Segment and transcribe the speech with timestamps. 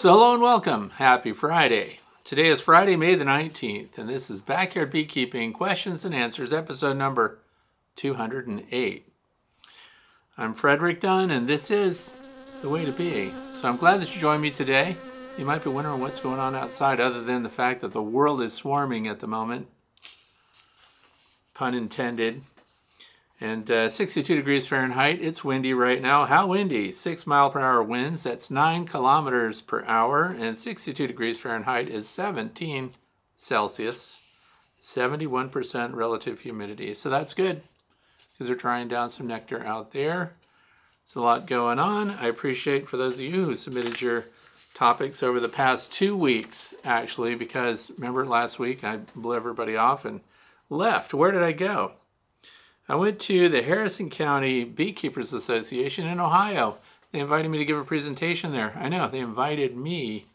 [0.00, 0.92] So, hello and welcome.
[0.96, 1.98] Happy Friday.
[2.24, 6.96] Today is Friday, May the 19th, and this is Backyard Beekeeping Questions and Answers, episode
[6.96, 7.40] number
[7.96, 9.12] 208.
[10.38, 12.18] I'm Frederick Dunn, and this is
[12.62, 13.30] The Way to Be.
[13.52, 14.96] So, I'm glad that you joined me today.
[15.36, 18.40] You might be wondering what's going on outside, other than the fact that the world
[18.40, 19.68] is swarming at the moment.
[21.52, 22.40] Pun intended.
[23.40, 25.20] And uh, 62 degrees Fahrenheit.
[25.22, 26.26] It's windy right now.
[26.26, 26.92] How windy?
[26.92, 28.24] 6 mile per hour winds.
[28.24, 30.24] That's 9 kilometers per hour.
[30.24, 32.92] And 62 degrees Fahrenheit is 17
[33.36, 34.18] Celsius.
[34.80, 36.92] 71% relative humidity.
[36.92, 37.62] So that's good
[38.32, 40.34] because they're trying down some nectar out there.
[41.06, 42.10] There's a lot going on.
[42.10, 44.26] I appreciate for those of you who submitted your
[44.74, 50.04] topics over the past two weeks, actually, because remember last week I blew everybody off
[50.04, 50.20] and
[50.68, 51.12] left.
[51.12, 51.92] Where did I go?
[52.90, 56.78] I went to the Harrison County Beekeepers Association in Ohio.
[57.12, 58.76] They invited me to give a presentation there.
[58.76, 60.26] I know, they invited me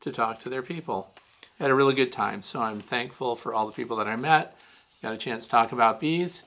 [0.00, 1.14] to talk to their people.
[1.60, 4.16] I had a really good time, so I'm thankful for all the people that I
[4.16, 4.56] met.
[5.00, 6.42] Got a chance to talk about bees.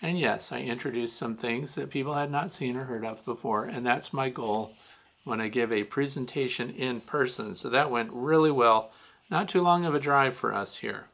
[0.00, 3.64] And yes, I introduced some things that people had not seen or heard of before,
[3.64, 4.76] and that's my goal
[5.24, 7.56] when I give a presentation in person.
[7.56, 8.92] So that went really well.
[9.28, 11.06] Not too long of a drive for us here.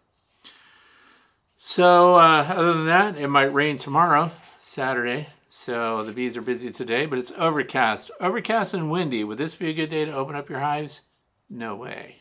[1.59, 5.29] So, uh, other than that, it might rain tomorrow, Saturday.
[5.49, 8.11] So the bees are busy today, but it's overcast.
[8.21, 9.25] Overcast and windy.
[9.25, 11.01] Would this be a good day to open up your hives?
[11.49, 12.17] No way.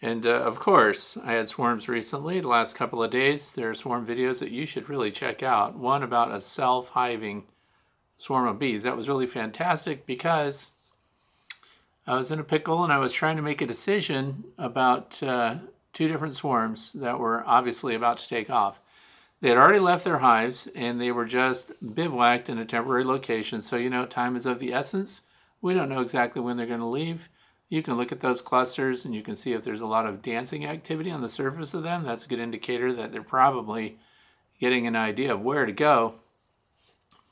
[0.00, 3.52] And uh, of course, I had swarms recently, the last couple of days.
[3.52, 5.76] There are swarm videos that you should really check out.
[5.76, 7.44] One about a self hiving
[8.16, 8.84] swarm of bees.
[8.84, 10.70] That was really fantastic because
[12.06, 15.22] I was in a pickle and I was trying to make a decision about.
[15.22, 15.56] Uh,
[15.98, 18.80] two different swarms that were obviously about to take off.
[19.40, 23.60] They had already left their hives and they were just bivouacked in a temporary location.
[23.60, 25.22] So, you know, time is of the essence.
[25.60, 27.28] We don't know exactly when they're going to leave.
[27.68, 30.22] You can look at those clusters and you can see if there's a lot of
[30.22, 32.04] dancing activity on the surface of them.
[32.04, 33.98] That's a good indicator that they're probably
[34.60, 36.14] getting an idea of where to go.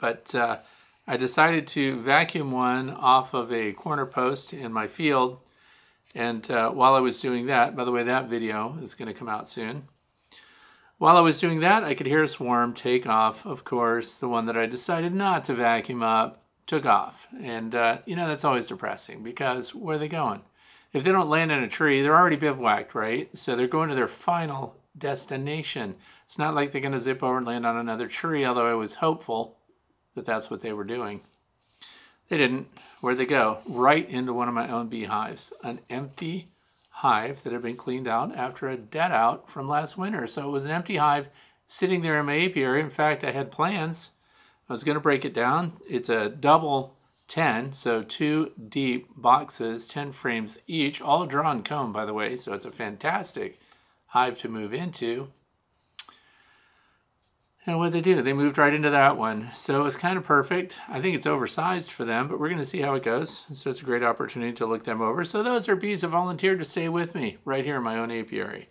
[0.00, 0.58] But uh,
[1.06, 5.38] I decided to vacuum one off of a corner post in my field
[6.16, 9.18] and uh, while I was doing that, by the way, that video is going to
[9.18, 9.86] come out soon.
[10.96, 13.44] While I was doing that, I could hear a swarm take off.
[13.44, 17.28] Of course, the one that I decided not to vacuum up took off.
[17.38, 20.40] And, uh, you know, that's always depressing because where are they going?
[20.94, 23.28] If they don't land in a tree, they're already bivouacked, right?
[23.36, 25.96] So they're going to their final destination.
[26.24, 28.74] It's not like they're going to zip over and land on another tree, although I
[28.74, 29.58] was hopeful
[30.14, 31.20] that that's what they were doing.
[32.30, 32.68] They didn't.
[33.00, 33.58] Where'd they go?
[33.66, 35.52] Right into one of my own beehives.
[35.62, 36.48] An empty
[36.90, 40.26] hive that had been cleaned out after a dead out from last winter.
[40.26, 41.28] So it was an empty hive
[41.66, 42.80] sitting there in my apiary.
[42.80, 44.12] In fact, I had plans.
[44.68, 45.74] I was going to break it down.
[45.88, 46.96] It's a double
[47.28, 52.36] 10, so two deep boxes, 10 frames each, all drawn comb, by the way.
[52.36, 53.60] So it's a fantastic
[54.08, 55.32] hive to move into.
[57.66, 58.22] And what they do?
[58.22, 59.48] They moved right into that one.
[59.52, 60.78] So it's kind of perfect.
[60.88, 63.44] I think it's oversized for them, but we're going to see how it goes.
[63.52, 65.24] So it's a great opportunity to look them over.
[65.24, 68.12] So those are bees that volunteered to stay with me right here in my own
[68.12, 68.68] apiary.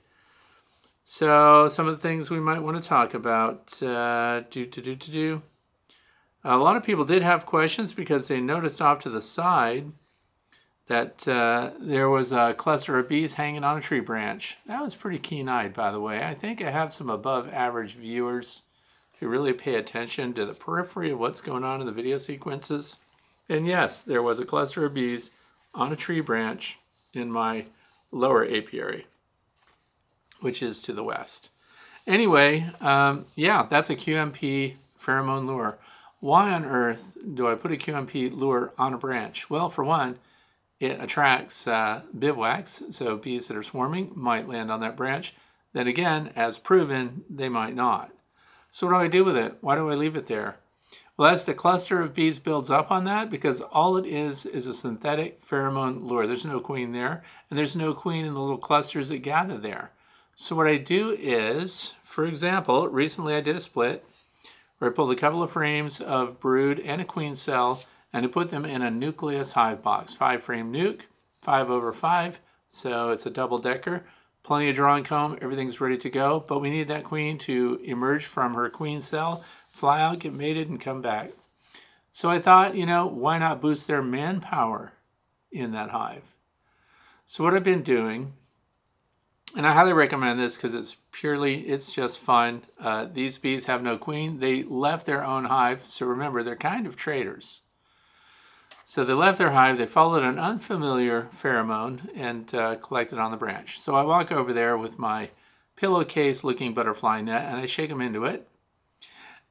[1.04, 3.84] So some of the things we might want to talk about.
[3.84, 5.42] Uh, do, do, do, do, do.
[6.46, 9.92] A lot of people did have questions because they noticed off to the side
[10.88, 14.58] that uh, there was a cluster of bees hanging on a tree branch.
[14.68, 16.24] That was pretty keen-eyed, by the way.
[16.24, 18.62] I think I have some above average viewers
[19.28, 22.98] really pay attention to the periphery of what's going on in the video sequences.
[23.50, 25.32] And yes, there was a cluster of bees
[25.74, 26.80] on a tree branch
[27.14, 27.66] in my
[28.12, 29.08] lower apiary,
[30.40, 31.50] which is to the west.
[32.08, 35.78] Anyway, um, yeah, that's a QMP pheromone lure.
[36.20, 39.50] Why on earth do I put a QMP lure on a branch?
[39.50, 40.18] Well, for one,
[40.80, 45.34] it attracts uh, bivouacs, so bees that are swarming might land on that branch.
[45.74, 48.12] Then again, as proven, they might not.
[48.76, 49.56] So what do I do with it?
[49.62, 50.58] Why do I leave it there?
[51.16, 54.68] Well, as the cluster of bees builds up on that, because all it is is
[54.68, 56.28] a synthetic pheromone lure.
[56.28, 59.92] There's no queen there, and there's no queen in the little clusters that gather there.
[60.36, 64.06] So what I do is, for example, recently I did a split
[64.80, 67.82] where I pulled a couple of frames of brood and a queen cell,
[68.12, 71.04] and I put them in a nucleus hive box, five frame nuc,
[71.42, 72.42] five over five,
[72.72, 74.04] so it's a double decker
[74.46, 78.26] plenty of drawing comb, everything's ready to go, but we need that queen to emerge
[78.26, 81.32] from her queen cell, fly out, get mated, and come back.
[82.12, 84.94] So I thought, you know, why not boost their manpower
[85.52, 86.36] in that hive?
[87.26, 88.34] So what I've been doing,
[89.58, 92.62] and I highly recommend this because it's purely, it's just fun.
[92.80, 94.40] Uh, these bees have no queen.
[94.40, 95.82] They left their own hive.
[95.82, 97.62] So remember, they're kind of traders.
[98.87, 103.37] So they left their hive, they followed an unfamiliar pheromone and uh, collected on the
[103.37, 103.79] branch.
[103.79, 105.32] So I walk over there with my
[105.76, 108.47] pillowcase looking butterfly net and I shake them into it.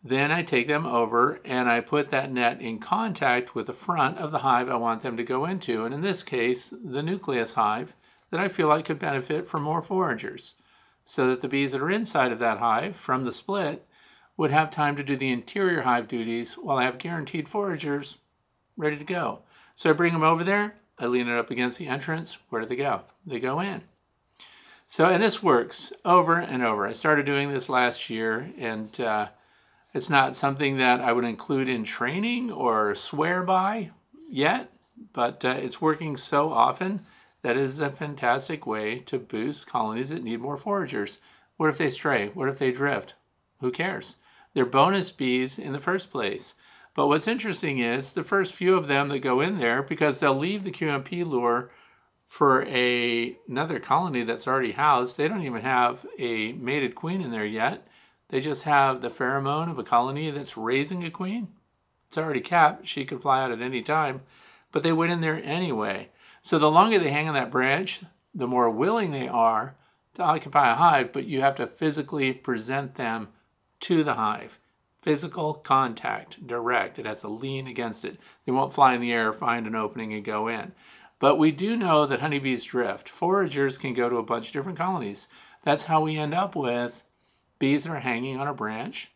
[0.05, 4.19] Then I take them over and I put that net in contact with the front
[4.19, 5.85] of the hive I want them to go into.
[5.85, 7.97] And in this case, the nucleus hive
[8.31, 10.55] that I feel like could benefit from more foragers
[11.03, 13.85] so that the bees that are inside of that hive from the split
[14.37, 18.19] would have time to do the interior hive duties while I have guaranteed foragers
[18.77, 19.41] ready to go.
[19.75, 22.39] So I bring them over there, I lean it up against the entrance.
[22.51, 23.03] Where do they go?
[23.27, 23.83] They go in.
[24.87, 26.87] So, and this works over and over.
[26.87, 29.29] I started doing this last year, and uh,
[29.93, 33.91] it's not something that I would include in training or swear by
[34.29, 34.71] yet,
[35.13, 37.07] but uh, it's working so often
[37.43, 41.19] that is a fantastic way to boost colonies that need more foragers.
[41.57, 42.29] What if they stray?
[42.29, 43.15] What if they drift?
[43.61, 44.17] Who cares?
[44.53, 46.55] They're bonus bees in the first place.
[46.95, 50.35] But what's interesting is the first few of them that go in there, because they'll
[50.35, 51.71] leave the QMP lure
[52.25, 57.31] for a, another colony that's already housed, they don't even have a mated queen in
[57.31, 57.87] there yet.
[58.29, 61.49] They just have the pheromone of a colony that's raising a queen.
[62.09, 62.87] It's already capped.
[62.87, 64.23] She could fly out at any time,
[64.73, 66.11] but they went in there anyway.
[66.41, 68.03] So the longer they hang on that branch,
[68.35, 69.77] the more willing they are
[70.15, 73.29] to occupy a hive, but you have to physically present them
[73.81, 74.59] to the hive
[75.05, 76.99] physical contact, direct.
[76.99, 78.17] It has to lean against it.
[78.47, 80.73] They won't fly in the air, find an opening, and go in.
[81.19, 83.11] But we do know that honeybees drift.
[83.11, 85.29] Foragers can go to a bunch of different colonies.
[85.63, 87.03] That's how we end up with
[87.59, 89.13] bees that are hanging on a branch.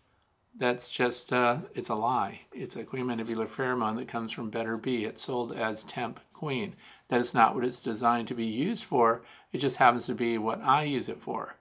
[0.54, 2.40] That's just, uh, it's a lie.
[2.52, 5.06] It's a queen mandibular pheromone that comes from Betterbee.
[5.06, 6.76] It's sold as temp queen.
[7.08, 9.22] That is not what it's designed to be used for.
[9.52, 11.56] It just happens to be what I use it for.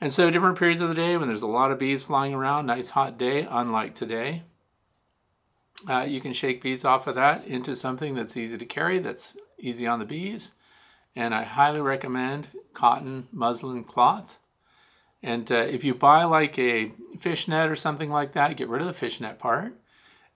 [0.00, 2.66] And so, different periods of the day when there's a lot of bees flying around,
[2.66, 4.44] nice hot day, unlike today,
[5.88, 9.36] uh, you can shake bees off of that into something that's easy to carry, that's
[9.58, 10.54] easy on the bees.
[11.16, 14.38] And I highly recommend cotton muslin cloth.
[15.22, 18.86] And uh, if you buy like a fishnet or something like that, get rid of
[18.86, 19.74] the fishnet part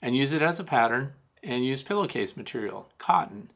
[0.00, 1.12] and use it as a pattern
[1.42, 3.50] and use pillowcase material, cotton,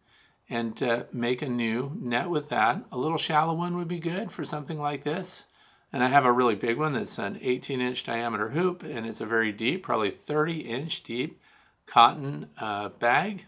[0.49, 2.85] and uh, make a new net with that.
[2.93, 5.45] A little shallow one would be good for something like this.
[5.93, 9.21] And I have a really big one that's an 18 inch diameter hoop and it's
[9.21, 11.41] a very deep, probably 30 inch deep
[11.87, 13.47] cotton uh, bag.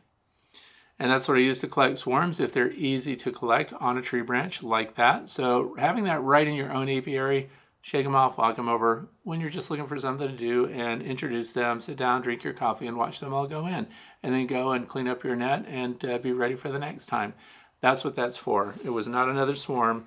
[0.99, 4.02] And that's what I use to collect swarms if they're easy to collect on a
[4.02, 5.29] tree branch like that.
[5.29, 7.50] So having that right in your own apiary,
[7.82, 11.00] shake them off, walk them over when you're just looking for something to do and
[11.00, 13.87] introduce them, sit down, drink your coffee and watch them all go in.
[14.23, 17.06] And then go and clean up your net and uh, be ready for the next
[17.06, 17.34] time.
[17.81, 18.75] That's what that's for.
[18.84, 20.06] It was not another swarm.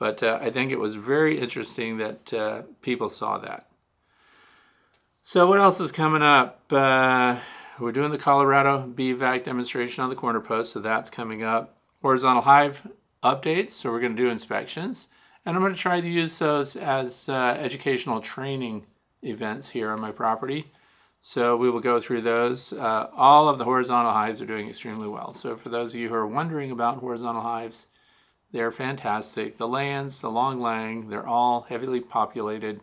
[0.00, 3.66] But uh, I think it was very interesting that uh, people saw that.
[5.20, 6.64] So, what else is coming up?
[6.72, 7.36] Uh,
[7.78, 11.76] we're doing the Colorado BVAC demonstration on the corner post, so that's coming up.
[12.00, 12.88] Horizontal hive
[13.22, 15.08] updates, so we're going to do inspections.
[15.44, 18.86] And I'm going to try to use those as uh, educational training
[19.22, 20.72] events here on my property.
[21.20, 22.72] So we will go through those.
[22.72, 25.34] Uh, all of the horizontal hives are doing extremely well.
[25.34, 27.86] So for those of you who are wondering about horizontal hives,
[28.52, 29.58] they're fantastic.
[29.58, 32.80] The Layens, the long lang, they're all heavily populated.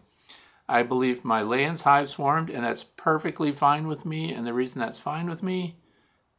[0.70, 4.34] I believe my Layens hive swarmed, and that's perfectly fine with me.
[4.34, 5.78] And the reason that's fine with me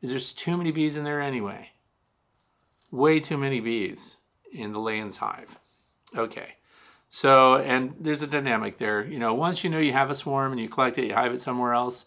[0.00, 1.70] is there's too many bees in there anyway.
[2.90, 4.16] Way too many bees
[4.52, 5.58] in the Layens hive.
[6.16, 6.54] Okay.
[7.10, 9.04] So, and there's a dynamic there.
[9.04, 11.32] You know, once you know you have a swarm and you collect it, you hive
[11.32, 12.06] it somewhere else,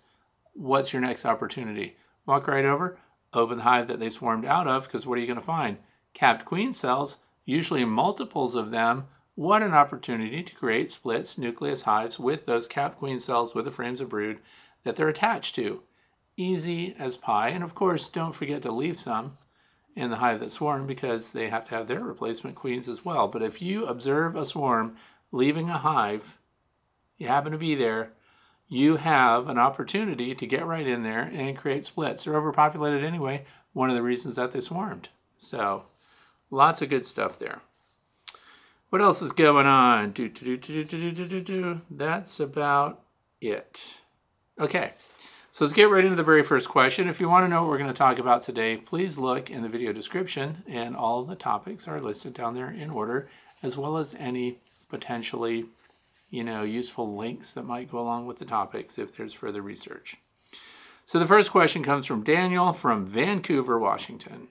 [0.54, 1.96] what's your next opportunity?
[2.26, 3.00] Walk right over,
[3.34, 5.78] open the hive that they swarmed out of, because what are you going to find?
[6.14, 12.20] Capped queen cells, usually multiples of them, what an opportunity to create splits, nucleus hives
[12.20, 14.40] with those capped queen cells with the frames of brood
[14.84, 15.82] that they're attached to.
[16.38, 17.50] Easy as pie.
[17.50, 19.38] And of course, don't forget to leave some
[19.96, 23.28] in the hive that swarm because they have to have their replacement queens as well.
[23.28, 24.96] But if you observe a swarm
[25.32, 26.38] leaving a hive,
[27.18, 28.14] you happen to be there,
[28.68, 32.24] you have an opportunity to get right in there and create splits.
[32.24, 35.10] They're overpopulated anyway, one of the reasons that they swarmed.
[35.38, 35.86] So
[36.52, 37.62] Lots of good stuff there.
[38.90, 40.12] What else is going on?
[40.12, 43.02] Do, do, do, do, do, do, do, That's about
[43.40, 44.02] it.
[44.60, 44.92] Okay,
[45.54, 47.08] so let's get right into the very first question.
[47.08, 49.64] If you want to know what we're going to talk about today, please look in
[49.64, 53.30] the video description, and all the topics are listed down there in order,
[53.64, 55.68] as well as any potentially,
[56.30, 60.18] you know, useful links that might go along with the topics if there's further research.
[61.06, 64.50] So the first question comes from Daniel from Vancouver, Washington.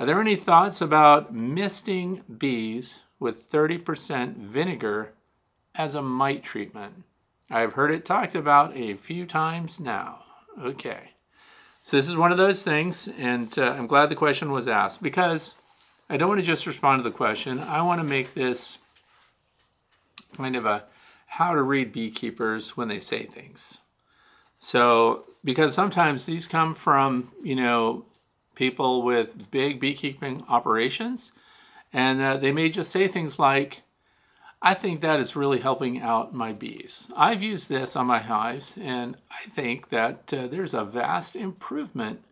[0.00, 5.12] Are there any thoughts about misting bees with 30% vinegar
[5.74, 7.02] as a mite treatment?
[7.50, 10.20] I've heard it talked about a few times now.
[10.60, 11.10] Okay.
[11.82, 15.02] So this is one of those things, and uh, I'm glad the question was asked
[15.02, 15.56] because
[16.08, 17.58] I don't want to just respond to the question.
[17.60, 18.78] I want to make this
[20.36, 20.84] kind of a
[21.26, 23.78] how to read beekeepers when they say things.
[24.58, 28.04] So, because sometimes these come from, you know,
[28.58, 31.32] people with big beekeeping operations,
[31.92, 33.82] and uh, they may just say things like,
[34.60, 37.08] I think that is really helping out my bees.
[37.16, 42.24] I've used this on my hives, and I think that uh, there's a vast improvement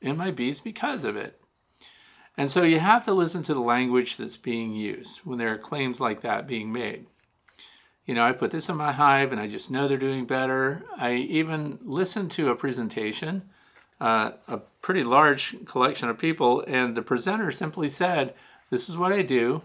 [0.00, 1.40] in my bees because of it.
[2.36, 5.58] And so you have to listen to the language that's being used when there are
[5.58, 7.06] claims like that being made.
[8.04, 10.84] You know, I put this in my hive and I just know they're doing better.
[10.96, 13.42] I even listened to a presentation,
[14.00, 18.34] uh, a pretty large collection of people, and the presenter simply said,
[18.70, 19.62] This is what I do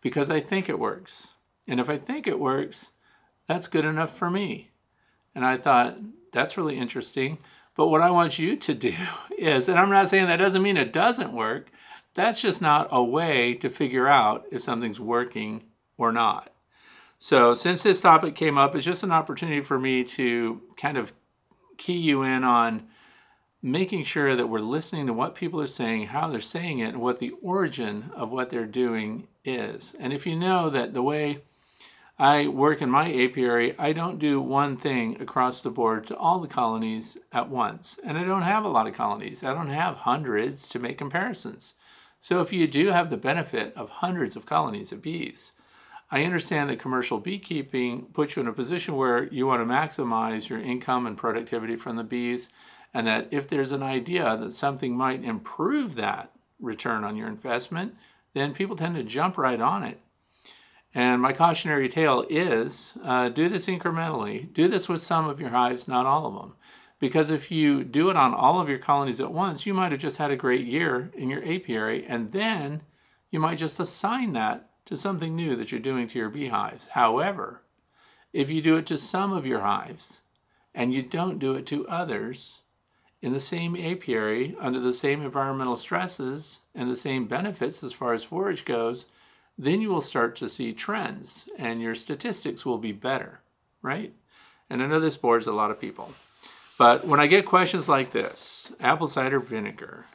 [0.00, 1.34] because I think it works.
[1.68, 2.90] And if I think it works,
[3.46, 4.70] that's good enough for me.
[5.34, 5.98] And I thought,
[6.32, 7.38] that's really interesting.
[7.76, 8.94] But what I want you to do
[9.38, 11.70] is, and I'm not saying that doesn't mean it doesn't work,
[12.14, 15.64] that's just not a way to figure out if something's working
[15.98, 16.52] or not.
[17.18, 21.12] So, since this topic came up, it's just an opportunity for me to kind of
[21.78, 22.86] key you in on
[23.66, 27.00] making sure that we're listening to what people are saying, how they're saying it, and
[27.00, 29.92] what the origin of what they're doing is.
[29.98, 31.42] And if you know that the way
[32.16, 36.38] I work in my apiary, I don't do one thing across the board to all
[36.38, 37.98] the colonies at once.
[38.04, 39.42] And I don't have a lot of colonies.
[39.42, 41.74] I don't have hundreds to make comparisons.
[42.20, 45.50] So if you do have the benefit of hundreds of colonies of bees,
[46.08, 50.48] I understand that commercial beekeeping puts you in a position where you want to maximize
[50.48, 52.48] your income and productivity from the bees,
[52.94, 57.94] and that if there's an idea that something might improve that return on your investment,
[58.34, 60.00] then people tend to jump right on it.
[60.94, 64.50] And my cautionary tale is uh, do this incrementally.
[64.52, 66.54] Do this with some of your hives, not all of them.
[66.98, 70.00] Because if you do it on all of your colonies at once, you might have
[70.00, 72.82] just had a great year in your apiary, and then
[73.30, 76.88] you might just assign that to something new that you're doing to your beehives.
[76.88, 77.62] However,
[78.32, 80.22] if you do it to some of your hives
[80.74, 82.62] and you don't do it to others
[83.26, 88.12] in the same apiary under the same environmental stresses and the same benefits as far
[88.12, 89.08] as forage goes,
[89.58, 93.40] then you will start to see trends and your statistics will be better,
[93.82, 94.14] right?
[94.70, 96.14] And I know this bores a lot of people.
[96.78, 100.06] But when I get questions like this, apple cider vinegar,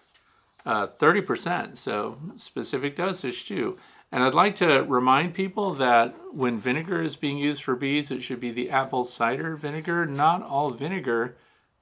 [0.65, 3.77] uh, 30%, so specific dosage too.
[4.09, 8.23] And I'd like to remind people that when vinegar is being used for bees, it
[8.23, 10.05] should be the apple cider vinegar.
[10.05, 11.35] Not all vinegar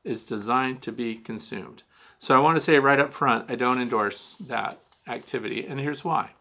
[0.03, 1.84] is designed to be consumed.
[2.18, 6.03] So I want to say right up front, I don't endorse that activity, and here's
[6.03, 6.32] why.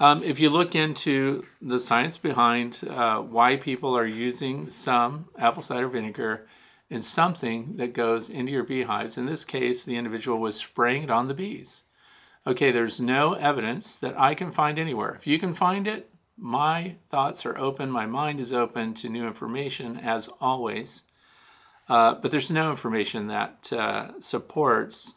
[0.00, 5.62] Um, if you look into the science behind uh, why people are using some apple
[5.62, 6.46] cider vinegar
[6.88, 11.10] in something that goes into your beehives, in this case, the individual was spraying it
[11.10, 11.82] on the bees.
[12.46, 15.10] Okay, there's no evidence that I can find anywhere.
[15.10, 19.26] If you can find it, my thoughts are open, my mind is open to new
[19.26, 21.02] information as always.
[21.88, 25.14] Uh, but there's no information that uh, supports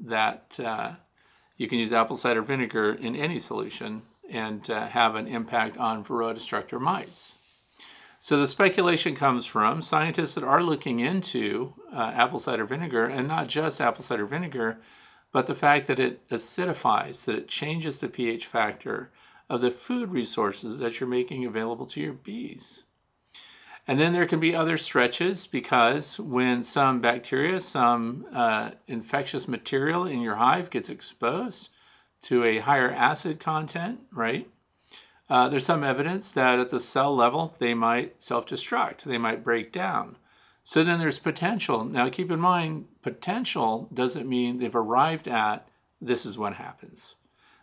[0.00, 0.92] that uh,
[1.56, 6.02] you can use apple cider vinegar in any solution and uh, have an impact on
[6.02, 7.38] varroa destructor mites.
[8.18, 13.26] So the speculation comes from scientists that are looking into uh, apple cider vinegar, and
[13.26, 14.78] not just apple cider vinegar,
[15.32, 19.10] but the fact that it acidifies, that it changes the pH factor
[19.50, 22.84] of the food resources that you're making available to your bees.
[23.86, 30.04] And then there can be other stretches because when some bacteria, some uh, infectious material
[30.04, 31.68] in your hive gets exposed
[32.22, 34.48] to a higher acid content, right?
[35.28, 39.42] Uh, there's some evidence that at the cell level they might self destruct, they might
[39.42, 40.16] break down.
[40.62, 41.84] So then there's potential.
[41.84, 45.66] Now keep in mind, potential doesn't mean they've arrived at
[46.00, 47.14] this is what happens.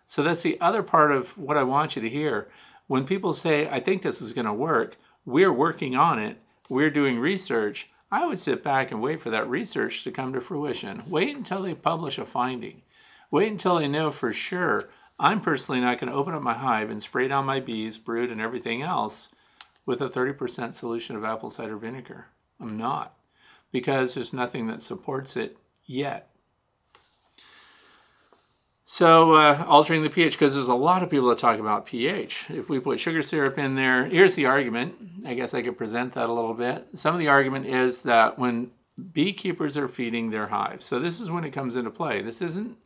[0.06, 2.50] So that's the other part of what I want you to hear.
[2.88, 4.98] When people say, I think this is going to work,
[5.30, 9.50] we're working on it, we're doing research, I would sit back and wait for that
[9.50, 11.04] research to come to fruition.
[11.08, 12.82] Wait until they publish a finding.
[13.30, 14.90] Wait until they know for sure.
[15.20, 18.32] I'm personally not going to open up my hive and spray down my bees, brood,
[18.32, 19.30] and everything else
[19.86, 22.28] with a 30% solution of apple cider vinegar.
[22.60, 23.16] I'm not,
[23.72, 26.29] because there's nothing that supports it yet.
[28.92, 32.48] So uh, altering the pH, because there's a lot of people that talk about pH.
[32.50, 34.96] If we put sugar syrup in there, here's the argument.
[35.28, 36.88] I guess I could present that a little bit.
[36.94, 38.72] Some of the argument is that when
[39.14, 42.24] beekeepers are feeding their hives, so this is when it comes into play.
[42.24, 42.78] This isn't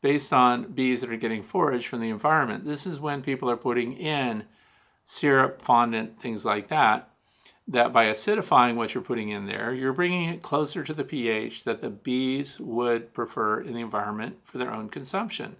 [0.00, 2.64] based on bees that are getting forage from the environment.
[2.64, 4.44] This is when people are putting in
[5.04, 7.07] syrup, fondant, things like that.
[7.68, 11.64] That by acidifying what you're putting in there, you're bringing it closer to the pH
[11.64, 15.56] that the bees would prefer in the environment for their own consumption.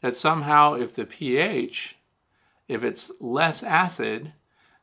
[0.00, 1.98] That somehow, if the pH,
[2.66, 4.32] if it's less acid,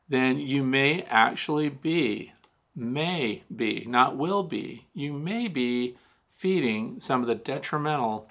[0.08, 2.32] then you may actually be,
[2.76, 5.96] may be, not will be, you may be
[6.30, 8.28] feeding some of the detrimental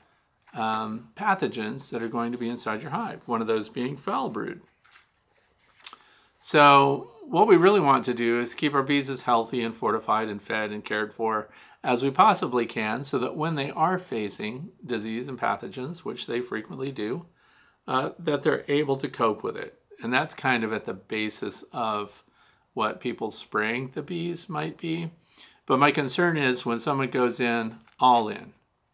[0.54, 4.30] um, pathogens that are going to be inside your hive, one of those being foul
[4.30, 4.62] brood.
[6.40, 10.30] So, what we really want to do is keep our bees as healthy and fortified
[10.30, 11.50] and fed and cared for
[11.84, 16.40] as we possibly can so that when they are facing disease and pathogens, which they
[16.40, 17.26] frequently do,
[17.88, 19.80] uh, that they're able to cope with it.
[20.02, 22.24] And that's kind of at the basis of
[22.74, 25.12] what people spraying the bees might be.
[25.66, 28.54] But my concern is when someone goes in all in,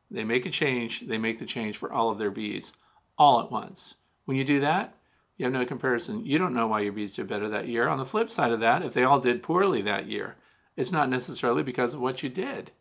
[0.09, 2.73] they make a change, they make the change for all of their bees
[3.17, 3.95] all at once.
[4.25, 4.95] When you do that,
[5.37, 6.25] you have no comparison.
[6.25, 7.87] You don't know why your bees did better that year.
[7.87, 10.35] On the flip side of that, if they all did poorly that year,
[10.75, 12.71] it's not necessarily because of what you did,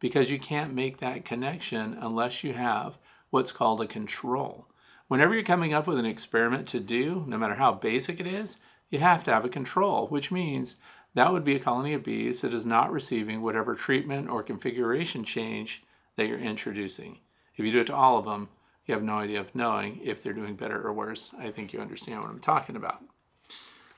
[0.00, 2.98] because you can't make that connection unless you have
[3.30, 4.66] what's called a control.
[5.08, 8.58] Whenever you're coming up with an experiment to do, no matter how basic it is,
[8.90, 10.76] you have to have a control, which means
[11.14, 15.24] that would be a colony of bees that is not receiving whatever treatment or configuration
[15.24, 15.82] change
[16.16, 17.18] that you're introducing.
[17.56, 18.48] If you do it to all of them,
[18.86, 21.32] you have no idea of knowing if they're doing better or worse.
[21.38, 23.02] I think you understand what I'm talking about.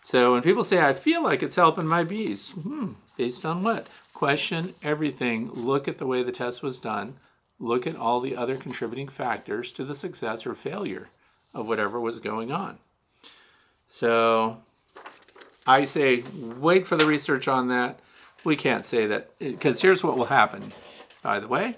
[0.03, 3.89] So when people say, I feel like it's helping my bees, hmm, based on what?
[4.15, 5.51] Question everything.
[5.53, 7.17] Look at the way the test was done.
[7.59, 11.09] Look at all the other contributing factors to the success or failure
[11.53, 12.79] of whatever was going on.
[13.87, 14.59] So
[15.67, 17.99] I say, wait for the research on that.
[18.45, 20.73] We can't say that, because here's what will happen,
[21.23, 21.77] by the way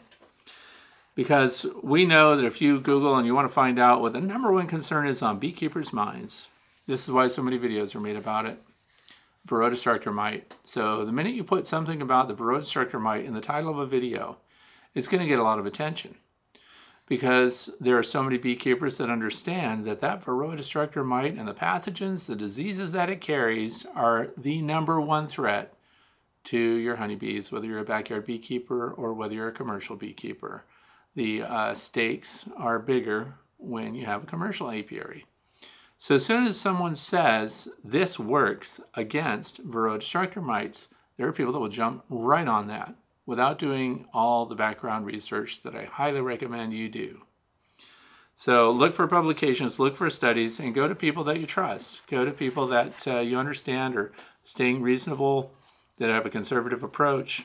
[1.18, 4.20] because we know that if you Google and you want to find out what the
[4.20, 6.48] number one concern is on beekeepers' minds,
[6.87, 8.62] this is why so many videos are made about it.
[9.44, 10.57] Varroa destructor mite.
[10.62, 13.81] So the minute you put something about the Varroa destructor mite in the title of
[13.81, 14.37] a video,
[14.94, 16.14] it's going to get a lot of attention
[17.09, 21.52] because there are so many beekeepers that understand that that Varroa destructor mite and the
[21.52, 25.74] pathogens, the diseases that it carries are the number one threat
[26.44, 30.62] to your honeybees, whether you're a backyard beekeeper or whether you're a commercial beekeeper
[31.18, 35.26] the uh, stakes are bigger when you have a commercial apiary.
[35.96, 41.52] So as soon as someone says this works against Varroa destructor mites, there are people
[41.52, 42.94] that will jump right on that
[43.26, 47.22] without doing all the background research that I highly recommend you do.
[48.37, 52.07] So look for publications, look for studies, and go to people that you trust.
[52.07, 54.12] Go to people that uh, you understand are
[54.44, 55.50] staying reasonable,
[55.96, 57.44] that have a conservative approach,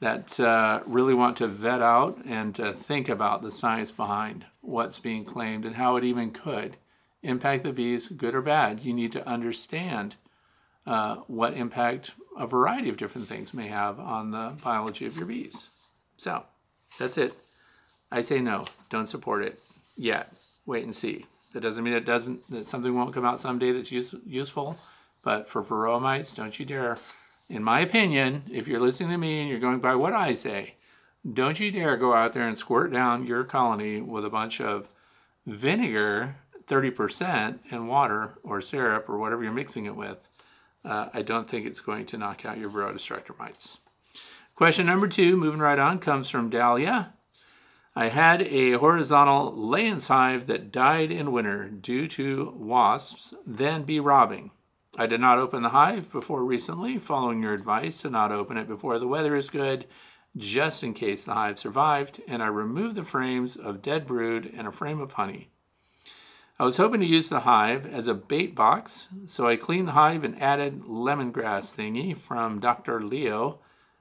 [0.00, 4.98] that uh, really want to vet out and to think about the science behind what's
[4.98, 6.76] being claimed and how it even could
[7.22, 8.80] impact the bees, good or bad.
[8.80, 10.16] You need to understand
[10.86, 15.26] uh, what impact a variety of different things may have on the biology of your
[15.26, 15.68] bees.
[16.16, 16.44] So
[16.98, 17.34] that's it.
[18.10, 19.60] I say no, don't support it
[19.96, 20.32] yet.
[20.66, 21.26] Wait and see.
[21.52, 24.78] That doesn't mean it doesn't that something won't come out someday that's use, useful.
[25.22, 26.98] But for varroa mites, don't you dare
[27.48, 30.74] in my opinion, if you're listening to me and you're going by what I say,
[31.30, 34.88] don't you dare go out there and squirt down your colony with a bunch of
[35.46, 40.18] vinegar, 30%, and water or syrup or whatever you're mixing it with.
[40.84, 43.78] Uh, I don't think it's going to knock out your Varroa destructor mites.
[44.54, 47.12] Question number two, moving right on, comes from Dahlia.
[47.94, 54.00] I had a horizontal layens hive that died in winter due to wasps, then bee
[54.00, 54.50] robbing.
[54.98, 58.66] I did not open the hive before recently, following your advice to not open it
[58.66, 59.86] before the weather is good,
[60.34, 64.66] just in case the hive survived, and I removed the frames of dead brood and
[64.66, 65.50] a frame of honey.
[66.58, 69.92] I was hoping to use the hive as a bait box, so I cleaned the
[69.92, 73.02] hive and added lemongrass thingy from Dr.
[73.02, 73.58] Leo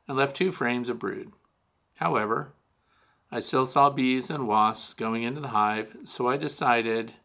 [0.07, 1.33] and left two frames of brood.
[1.95, 2.53] However,
[3.29, 7.15] I still saw bees and wasps going into the hive, so I decided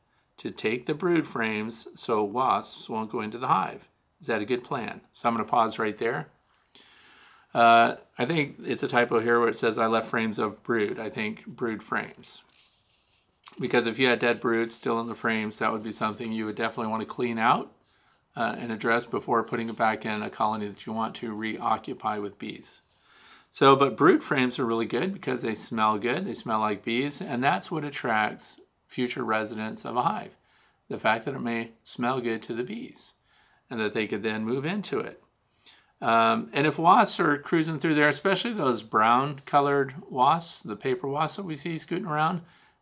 [0.41, 3.91] to take the brood frames so wasps won't go into the hive.
[4.23, 5.03] Is that a good plan?
[5.13, 6.29] So I'm going to pause right there.
[7.53, 10.99] Uh, I think it's a typo here where it says I left frames of brood.
[10.99, 12.43] I think brood frames.
[13.59, 16.47] Because if you had dead brood still in the frames, that would be something you
[16.47, 17.71] would definitely want to clean out
[18.35, 22.17] uh, and address before putting it back in a colony that you want to reoccupy
[22.19, 22.81] with bees.
[23.51, 27.21] So, but brood frames are really good because they smell good, they smell like bees,
[27.21, 28.60] and that's what attracts
[28.91, 30.37] future residents of a hive.
[30.89, 33.15] The fact that it may smell good to the bees
[33.71, 35.23] and that they could then move into it.
[36.03, 41.07] Um, and if wasps are cruising through there, especially those brown colored wasps, the paper
[41.07, 42.41] wasps that we see scooting around,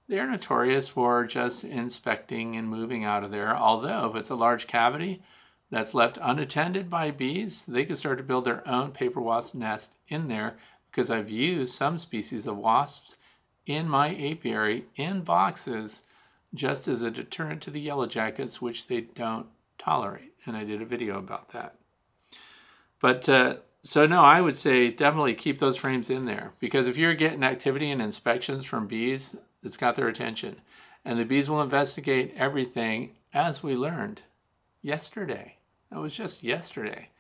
[0.08, 3.54] they're notorious for just inspecting and moving out of there.
[3.54, 5.20] Although, if it's a large cavity
[5.70, 9.92] that's left unattended by bees, they could start to build their own paper wasp nest
[10.06, 10.56] in there
[10.90, 13.18] because I've used some species of wasps
[13.68, 16.02] in my apiary in boxes
[16.54, 20.32] just as a deterrent to the yellow jackets, which they don't tolerate.
[20.46, 21.74] And I did a video about that.
[23.00, 26.96] But uh, so, no, I would say definitely keep those frames in there because if
[26.96, 30.62] you're getting activity and inspections from bees, it's got their attention.
[31.04, 34.22] And the bees will investigate everything as we learned
[34.82, 35.56] yesterday.
[35.90, 37.10] That was just yesterday.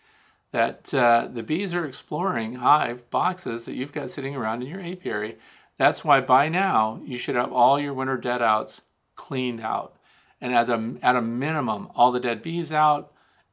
[0.50, 4.80] That uh, the bees are exploring hive boxes that you've got sitting around in your
[4.80, 5.36] apiary.
[5.78, 8.82] That's why by now you should have all your winter dead outs
[9.14, 9.96] cleaned out.
[10.40, 13.12] And as a, at a minimum, all the dead bees out,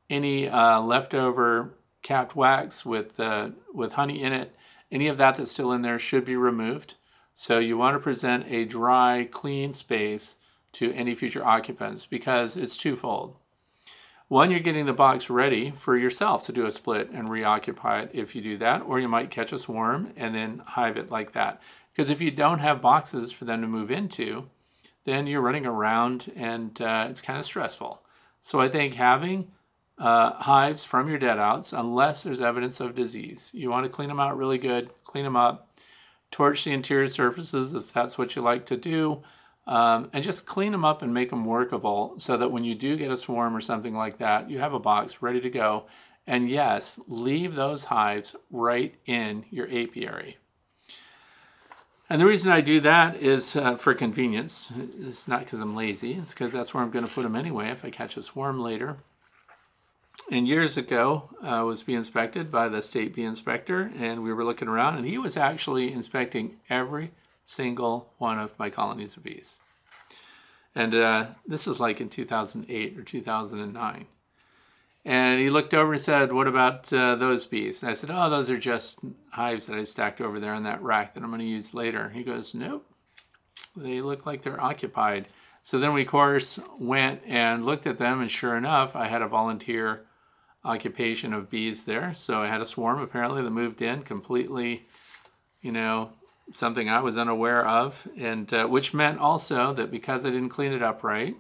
[0.09, 4.55] any uh, leftover capped wax with, uh, with honey in it,
[4.91, 6.95] any of that that's still in there should be removed.
[7.33, 10.35] So you want to present a dry, clean space
[10.73, 13.35] to any future occupants because it's twofold.
[14.27, 18.09] One, you're getting the box ready for yourself to do a split and reoccupy it
[18.13, 21.33] if you do that, or you might catch a swarm and then hive it like
[21.33, 21.61] that.
[21.91, 24.49] Because if you don't have boxes for them to move into,
[25.03, 28.03] then you're running around and uh, it's kind of stressful.
[28.41, 29.51] So I think having
[29.99, 34.09] uh, hives from your dead outs, unless there's evidence of disease, you want to clean
[34.09, 35.77] them out really good, clean them up,
[36.31, 39.21] torch the interior surfaces if that's what you like to do,
[39.67, 42.97] um, and just clean them up and make them workable so that when you do
[42.97, 45.85] get a swarm or something like that, you have a box ready to go.
[46.27, 50.37] And yes, leave those hives right in your apiary.
[52.09, 54.71] And the reason I do that is uh, for convenience.
[54.99, 57.69] It's not because I'm lazy, it's because that's where I'm going to put them anyway
[57.69, 58.97] if I catch a swarm later.
[60.31, 64.43] And years ago, I was being inspected by the state bee inspector, and we were
[64.43, 67.11] looking around, and he was actually inspecting every
[67.45, 69.61] single one of my colonies of bees.
[70.73, 74.07] And uh, this was like in 2008 or 2009.
[75.07, 77.83] And he looked over and said, What about uh, those bees?
[77.83, 78.99] And I said, Oh, those are just
[79.31, 82.09] hives that I stacked over there in that rack that I'm going to use later.
[82.09, 82.85] He goes, Nope,
[83.75, 85.27] they look like they're occupied.
[85.61, 89.21] So then we, of course, went and looked at them, and sure enough, I had
[89.21, 90.05] a volunteer
[90.63, 92.13] occupation of bees there.
[92.13, 94.85] So I had a swarm apparently that moved in completely,
[95.61, 96.11] you know,
[96.53, 100.71] something I was unaware of, and uh, which meant also that because I didn't clean
[100.71, 101.35] it up right,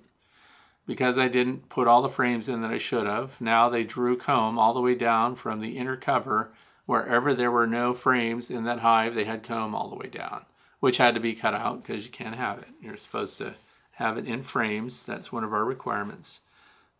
[0.87, 3.39] because I didn't put all the frames in that I should have.
[3.41, 6.51] Now they drew comb all the way down from the inner cover.
[6.85, 10.45] Wherever there were no frames in that hive, they had comb all the way down,
[10.79, 12.67] which had to be cut out because you can't have it.
[12.81, 13.55] You're supposed to
[13.93, 15.03] have it in frames.
[15.03, 16.41] That's one of our requirements.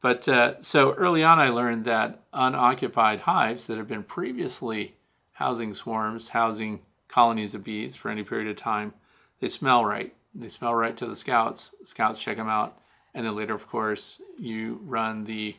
[0.01, 4.95] But uh, so early on, I learned that unoccupied hives that have been previously
[5.33, 8.93] housing swarms, housing colonies of bees for any period of time,
[9.39, 10.13] they smell right.
[10.33, 11.73] They smell right to the scouts.
[11.83, 12.79] Scouts check them out
[13.15, 15.55] and then later, of course, you run the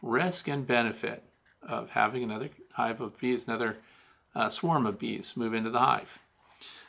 [0.00, 1.24] risk and benefit
[1.60, 3.76] of having another hive of bees, another
[4.36, 6.20] uh, swarm of bees move into the hive.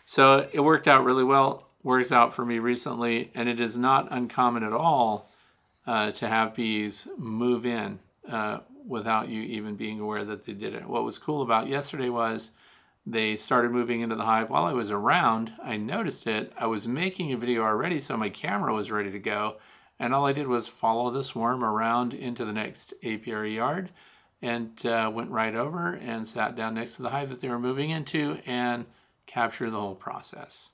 [0.05, 4.07] So it worked out really well, worked out for me recently, and it is not
[4.11, 5.31] uncommon at all
[5.87, 7.97] uh, to have bees move in
[8.29, 10.85] uh, without you even being aware that they did it.
[10.85, 12.51] What was cool about yesterday was
[13.05, 15.53] they started moving into the hive while I was around.
[15.63, 16.53] I noticed it.
[16.57, 19.57] I was making a video already, so my camera was ready to go
[19.99, 23.91] and all I did was follow the swarm around into the next apiary yard
[24.41, 27.59] and uh, went right over and sat down next to the hive that they were
[27.59, 28.85] moving into and
[29.25, 30.71] captured the whole process.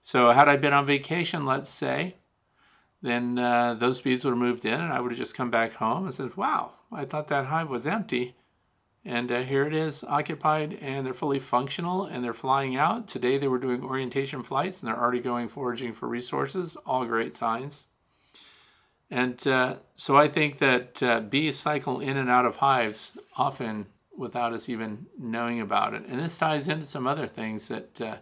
[0.00, 2.16] So, had I been on vacation, let's say,
[3.00, 5.74] then uh, those bees would have moved in and I would have just come back
[5.74, 8.36] home and said, Wow, I thought that hive was empty.
[9.04, 13.08] And uh, here it is, occupied, and they're fully functional and they're flying out.
[13.08, 16.76] Today they were doing orientation flights and they're already going foraging for resources.
[16.86, 17.88] All great signs.
[19.10, 23.86] And uh, so I think that uh, bees cycle in and out of hives often
[24.16, 26.04] without us even knowing about it.
[26.06, 28.16] And this ties into some other things that uh,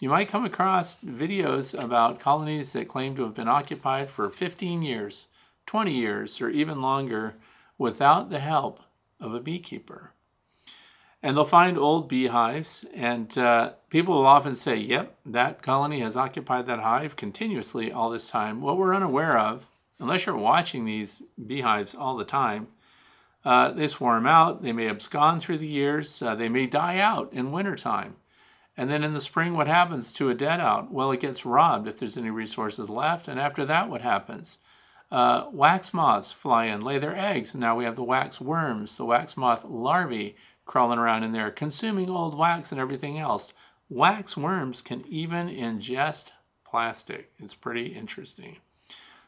[0.00, 4.82] you might come across videos about colonies that claim to have been occupied for 15
[4.82, 5.28] years,
[5.66, 7.34] 20 years, or even longer
[7.78, 8.80] without the help
[9.20, 10.12] of a beekeeper.
[11.22, 16.16] And they'll find old beehives, and uh, people will often say, Yep, that colony has
[16.16, 18.60] occupied that hive continuously all this time.
[18.60, 19.68] What we're unaware of
[20.02, 22.66] unless you're watching these beehives all the time,
[23.44, 24.62] uh, they swarm out.
[24.62, 26.20] They may abscond through the years.
[26.20, 28.16] Uh, they may die out in wintertime.
[28.76, 30.90] And then in the spring, what happens to a dead out?
[30.90, 33.28] Well, it gets robbed if there's any resources left.
[33.28, 34.58] And after that, what happens?
[35.10, 37.54] Uh, wax moths fly in, lay their eggs.
[37.54, 40.36] And now we have the wax worms, the wax moth larvae
[40.72, 43.52] crawling around in there, consuming old wax and everything else.
[43.90, 46.30] Wax worms can even ingest
[46.64, 47.30] plastic.
[47.38, 48.56] It's pretty interesting.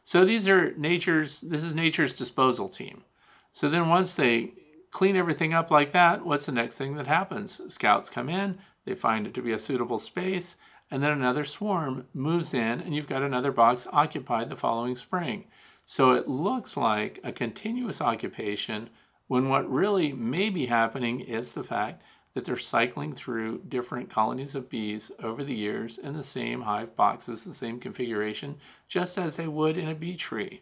[0.02, 3.04] So these are nature's, this is nature's disposal team.
[3.52, 4.54] So then once they
[4.90, 7.60] clean everything up like that, what's the next thing that happens?
[7.70, 10.56] Scouts come in, they find it to be a suitable space,
[10.90, 15.44] and then another swarm moves in, and you've got another box occupied the following spring.
[15.84, 18.88] So it looks like a continuous occupation
[19.26, 22.02] when what really may be happening is the fact
[22.34, 26.94] that they're cycling through different colonies of bees over the years in the same hive
[26.96, 28.56] boxes, the same configuration,
[28.88, 30.60] just as they would in a bee tree.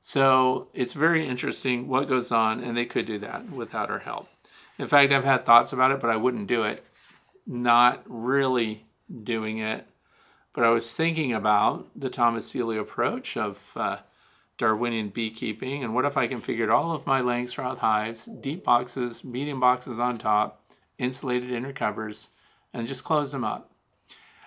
[0.00, 4.28] So it's very interesting what goes on, and they could do that without our help.
[4.78, 6.84] In fact, I've had thoughts about it, but I wouldn't do it.
[7.46, 8.84] Not really
[9.22, 9.86] doing it,
[10.52, 13.98] but I was thinking about the Thomas Seeley approach of uh,
[14.56, 19.60] Darwinian beekeeping, and what if I configured all of my Langstroth hives, deep boxes, medium
[19.60, 20.62] boxes on top,
[20.98, 22.30] insulated inner covers,
[22.72, 23.70] and just closed them up.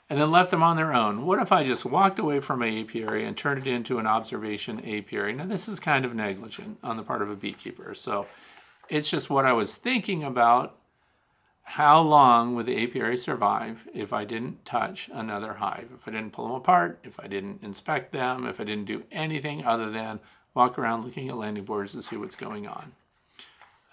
[0.09, 1.25] And then left them on their own.
[1.25, 4.79] What if I just walked away from my apiary and turned it into an observation
[4.79, 5.33] apiary?
[5.33, 7.93] Now, this is kind of negligent on the part of a beekeeper.
[7.93, 8.25] So
[8.87, 10.76] it's just what I was thinking about.
[11.71, 15.89] How long would the apiary survive if I didn't touch another hive?
[15.93, 19.03] If I didn't pull them apart, if I didn't inspect them, if I didn't do
[19.11, 20.19] anything other than
[20.53, 22.93] walk around looking at landing boards to see what's going on?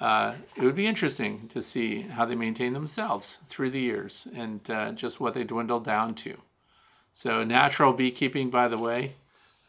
[0.01, 4.69] uh, it would be interesting to see how they maintain themselves through the years and
[4.71, 6.37] uh, just what they dwindle down to.
[7.13, 9.15] So, natural beekeeping, by the way,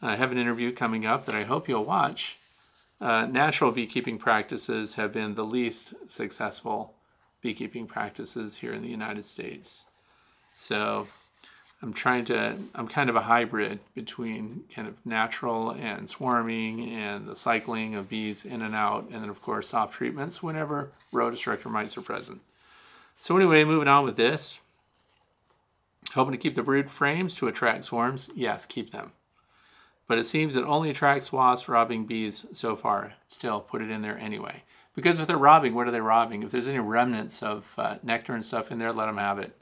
[0.02, 2.38] I have an interview coming up that I hope you'll watch.
[3.00, 6.95] Uh, natural beekeeping practices have been the least successful
[7.46, 9.84] beekeeping practices here in the United States.
[10.52, 11.06] So,
[11.80, 17.28] I'm trying to, I'm kind of a hybrid between kind of natural and swarming and
[17.28, 21.30] the cycling of bees in and out, and then, of course, soft treatments whenever Varroa
[21.30, 22.40] destructor mites are present.
[23.16, 24.58] So, anyway, moving on with this.
[26.14, 28.28] Hoping to keep the brood frames to attract swarms?
[28.34, 29.12] Yes, keep them.
[30.08, 33.12] But it seems it only attracts wasps robbing bees so far.
[33.28, 34.64] Still, put it in there anyway.
[34.96, 36.42] Because if they're robbing, what are they robbing?
[36.42, 39.56] If there's any remnants of uh, nectar and stuff in there, let them have it.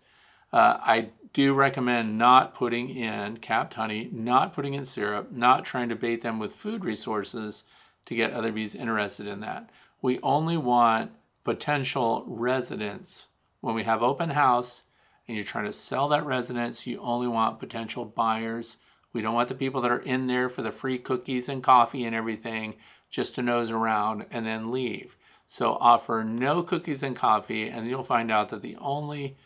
[0.53, 5.88] Uh, I do recommend not putting in capped honey, not putting in syrup, not trying
[5.88, 7.64] to bait them with food resources
[8.07, 9.68] to get other bees interested in that.
[10.01, 11.11] We only want
[11.42, 13.27] potential residents.
[13.61, 14.85] When we have open house
[15.27, 18.77] and you're trying to sell that residence, you only want potential buyers.
[19.12, 22.05] We don't want the people that are in there for the free cookies and coffee
[22.05, 22.77] and everything
[23.11, 25.16] just to nose around and then leave.
[25.55, 29.37] So offer no cookies and coffee, and you'll find out that the only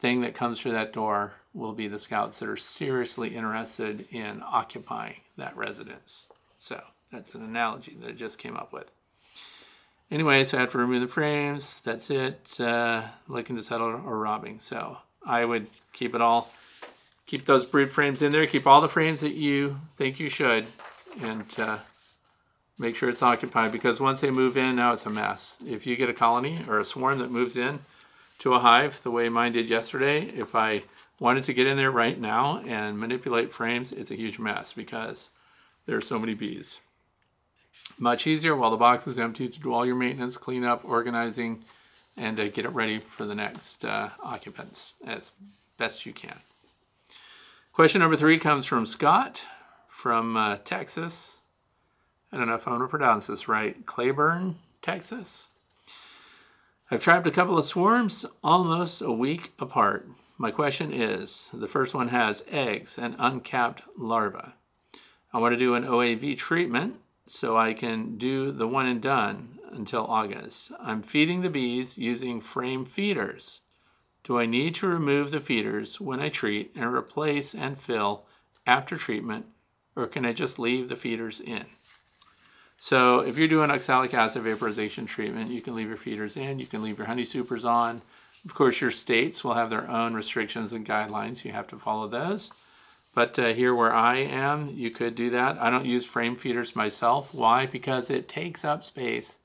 [0.00, 4.42] thing that comes through that door will be the scouts that are seriously interested in
[4.44, 6.26] occupying that residence.
[6.58, 8.90] So that's an analogy that I just came up with.
[10.10, 11.82] Anyway, so I have to remove the frames.
[11.82, 12.60] That's it.
[12.60, 14.58] Uh, looking to settle or robbing.
[14.58, 16.50] So I would keep it all,
[17.26, 18.44] keep those brood frames in there.
[18.48, 20.66] Keep all the frames that you think you should,
[21.20, 21.78] and uh,
[22.78, 25.58] make sure it's occupied because once they move in, now it's a mess.
[25.66, 27.80] If you get a colony or a swarm that moves in,
[28.38, 30.84] to a hive the way mine did yesterday, if I
[31.18, 35.30] wanted to get in there right now and manipulate frames, it's a huge mess because
[35.86, 36.80] there are so many bees.
[37.98, 41.64] Much easier while the box is empty to do all your maintenance, clean up, organizing,
[42.16, 45.32] and uh, get it ready for the next uh, occupants as
[45.76, 46.38] best you can.
[47.72, 49.46] Question number three comes from Scott
[49.88, 51.37] from uh, Texas.
[52.30, 53.84] I don't know if I'm going to pronounce this right.
[53.86, 55.48] Clayburn, Texas.
[56.90, 60.08] I've trapped a couple of swarms almost a week apart.
[60.36, 64.52] My question is the first one has eggs and uncapped larvae.
[65.32, 69.58] I want to do an OAV treatment so I can do the one and done
[69.70, 70.72] until August.
[70.80, 73.60] I'm feeding the bees using frame feeders.
[74.24, 78.24] Do I need to remove the feeders when I treat and replace and fill
[78.66, 79.46] after treatment,
[79.96, 81.66] or can I just leave the feeders in?
[82.80, 86.66] So if you're doing oxalic acid vaporization treatment, you can leave your feeders in, you
[86.66, 88.02] can leave your honey supers on.
[88.44, 91.44] Of course, your states will have their own restrictions and guidelines.
[91.44, 92.52] You have to follow those.
[93.12, 95.58] But uh, here where I am, you could do that.
[95.58, 97.34] I don't use frame feeders myself.
[97.34, 97.66] Why?
[97.66, 99.40] Because it takes up space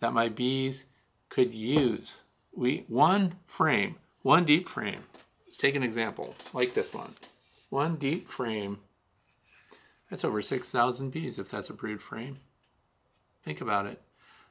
[0.00, 0.86] that my bees
[1.28, 2.24] could use.
[2.56, 5.02] We One frame, one deep frame.
[5.46, 7.12] Let's take an example like this one.
[7.68, 8.78] One deep frame.
[10.08, 12.38] That's over 6,000 bees if that's a brood frame.
[13.48, 13.98] Think about it.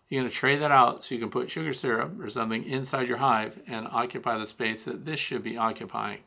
[0.09, 3.07] You're going to trade that out so you can put sugar syrup or something inside
[3.07, 6.21] your hive and occupy the space that this should be occupying.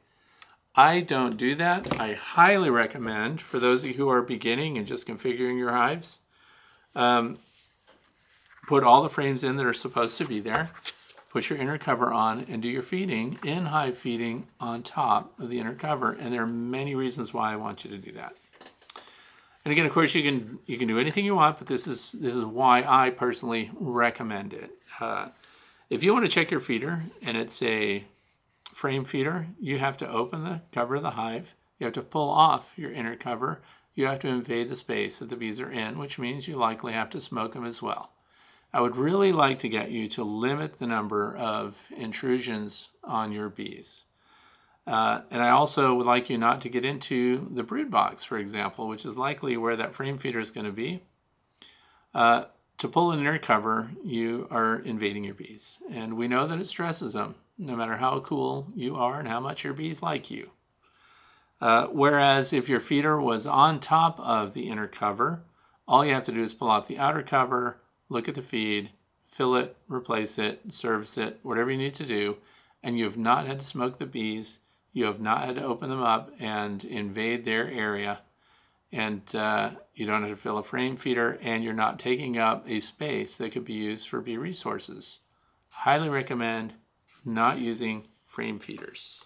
[0.76, 2.00] I don't do that.
[2.00, 6.20] I highly recommend for those of you who are beginning and just configuring your hives,
[6.94, 7.38] um,
[8.68, 10.70] put all the frames in that are supposed to be there,
[11.28, 15.48] put your inner cover on, and do your feeding in hive feeding on top of
[15.48, 16.12] the inner cover.
[16.12, 18.37] And there are many reasons why I want you to do that.
[19.64, 22.12] And again, of course, you can you can do anything you want, but this is
[22.12, 24.70] this is why I personally recommend it.
[24.99, 25.29] Uh,
[25.90, 28.05] if you want to check your feeder and it's a
[28.73, 31.55] frame feeder, you have to open the cover of the hive.
[31.79, 33.61] You have to pull off your inner cover.
[33.94, 36.92] You have to invade the space that the bees are in, which means you likely
[36.92, 38.12] have to smoke them as well.
[38.73, 43.49] I would really like to get you to limit the number of intrusions on your
[43.49, 44.05] bees.
[44.90, 48.38] Uh, and I also would like you not to get into the brood box, for
[48.38, 51.05] example, which is likely where that frame feeder is going to be.
[52.12, 52.46] Uh,
[52.79, 55.79] to pull an inner cover, you are invading your bees.
[55.92, 59.38] And we know that it stresses them, no matter how cool you are and how
[59.38, 60.50] much your bees like you.
[61.61, 65.44] Uh, whereas if your feeder was on top of the inner cover,
[65.87, 68.90] all you have to do is pull off the outer cover, look at the feed,
[69.22, 72.38] fill it, replace it, service it, whatever you need to do,
[72.83, 74.59] and you have not had to smoke the bees
[74.92, 78.20] you have not had to open them up and invade their area.
[78.92, 82.68] And uh, you don't have to fill a frame feeder, and you're not taking up
[82.68, 85.20] a space that could be used for bee resources.
[85.70, 86.74] Highly recommend
[87.24, 89.24] not using frame feeders.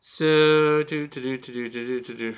[0.00, 2.34] So, do, to do, to do, to do, to do.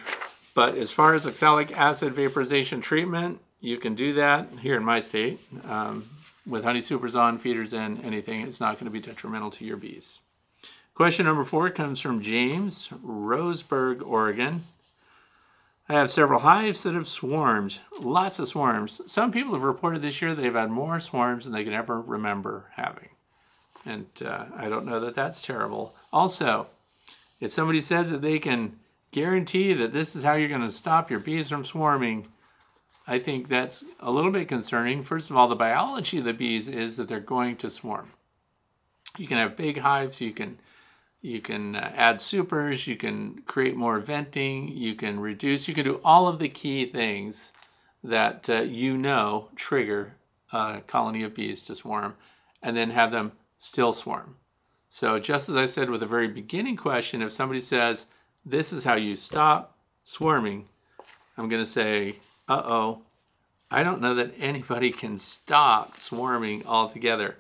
[0.54, 5.00] But as far as oxalic acid vaporization treatment, you can do that here in my
[5.00, 5.40] state.
[5.64, 6.10] Um,
[6.46, 9.76] with honey supers on, feeders in, anything, it's not going to be detrimental to your
[9.76, 10.20] bees.
[10.94, 14.64] Question number four comes from James, Roseburg, Oregon.
[15.88, 19.00] I have several hives that have swarmed, lots of swarms.
[19.06, 22.66] Some people have reported this year they've had more swarms than they can ever remember
[22.76, 23.08] having.
[23.84, 25.94] And uh, I don't know that that's terrible.
[26.12, 26.68] Also,
[27.40, 28.78] if somebody says that they can
[29.10, 32.28] guarantee that this is how you're going to stop your bees from swarming,
[33.06, 35.02] I think that's a little bit concerning.
[35.02, 38.12] First of all, the biology of the bees is that they're going to swarm.
[39.18, 40.58] You can have big hives, you can
[41.20, 45.84] you can uh, add supers, you can create more venting, you can reduce, you can
[45.84, 47.52] do all of the key things
[48.02, 50.14] that uh, you know trigger
[50.52, 52.16] a colony of bees to swarm
[52.62, 54.36] and then have them still swarm.
[54.88, 58.06] So, just as I said with the very beginning question, if somebody says,
[58.44, 60.68] This is how you stop swarming,
[61.38, 62.16] I'm going to say,
[62.48, 63.02] uh oh,
[63.70, 67.36] I don't know that anybody can stop swarming altogether.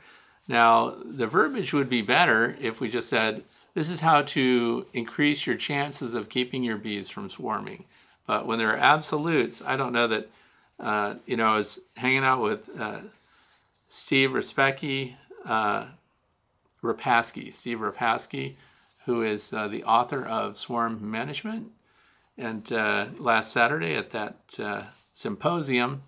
[0.48, 5.46] Now, the verbiage would be better if we just said, this is how to increase
[5.46, 7.84] your chances of keeping your bees from swarming.
[8.26, 10.28] But when there are absolutes, I don't know that,
[10.80, 13.00] uh, you know, I was hanging out with uh,
[13.88, 15.86] Steve Respecki, uh,
[16.80, 18.54] Steve Repasky,
[19.04, 21.70] who is uh, the author of Swarm Management
[22.36, 24.82] and uh, last Saturday at that uh,
[25.14, 26.02] symposium,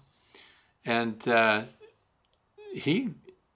[0.85, 1.63] and uh,
[2.73, 3.11] he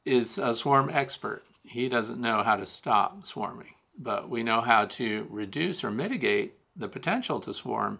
[0.04, 1.44] is a swarm expert.
[1.64, 6.54] He doesn't know how to stop swarming, but we know how to reduce or mitigate
[6.76, 7.98] the potential to swarm,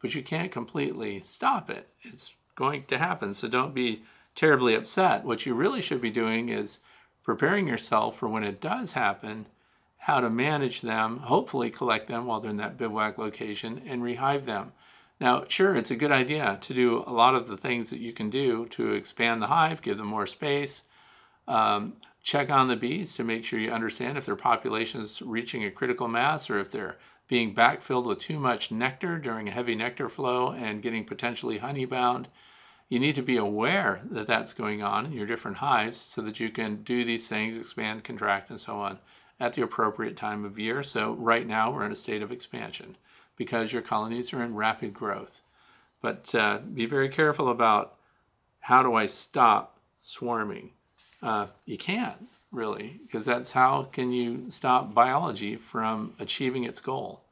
[0.00, 1.88] but you can't completely stop it.
[2.02, 4.02] It's going to happen, so don't be
[4.34, 5.24] terribly upset.
[5.24, 6.78] What you really should be doing is
[7.24, 9.46] preparing yourself for when it does happen
[9.98, 14.44] how to manage them, hopefully collect them while they're in that bivouac location, and rehive
[14.44, 14.72] them.
[15.20, 18.12] Now, sure, it's a good idea to do a lot of the things that you
[18.12, 20.84] can do to expand the hive, give them more space,
[21.48, 25.64] um, check on the bees to make sure you understand if their population is reaching
[25.64, 29.74] a critical mass or if they're being backfilled with too much nectar during a heavy
[29.74, 32.28] nectar flow and getting potentially honey bound.
[32.88, 36.40] You need to be aware that that's going on in your different hives so that
[36.40, 38.98] you can do these things, expand, contract, and so on
[39.40, 40.82] at the appropriate time of year.
[40.82, 42.96] So, right now, we're in a state of expansion
[43.36, 45.42] because your colonies are in rapid growth.
[46.00, 47.96] But uh, be very careful about
[48.60, 50.72] how do I stop swarming?
[51.22, 57.24] Uh, you can't really, because that's how can you stop biology from achieving its goal.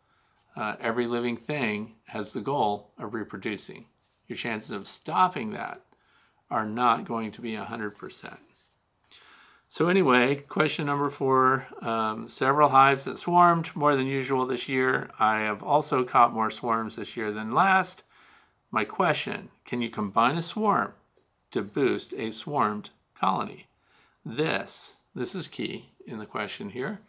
[0.57, 3.87] Uh, every living thing has the goal of reproducing.
[4.27, 5.83] Your chances of stopping that
[6.51, 8.39] are not going to be 100%.
[9.69, 15.11] So anyway, question number four, um, several hives that swarmed more than usual this year.
[15.19, 18.05] I have also caught more swarms this year than last.
[18.71, 20.93] My question, can you combine a swarm
[21.51, 23.67] to boost a swarmed colony?
[24.25, 27.01] This, this is key in the question here.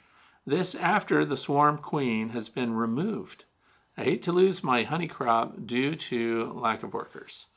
[0.45, 3.45] This after the swarm queen has been removed.
[3.97, 7.47] I hate to lose my honey crop due to lack of workers.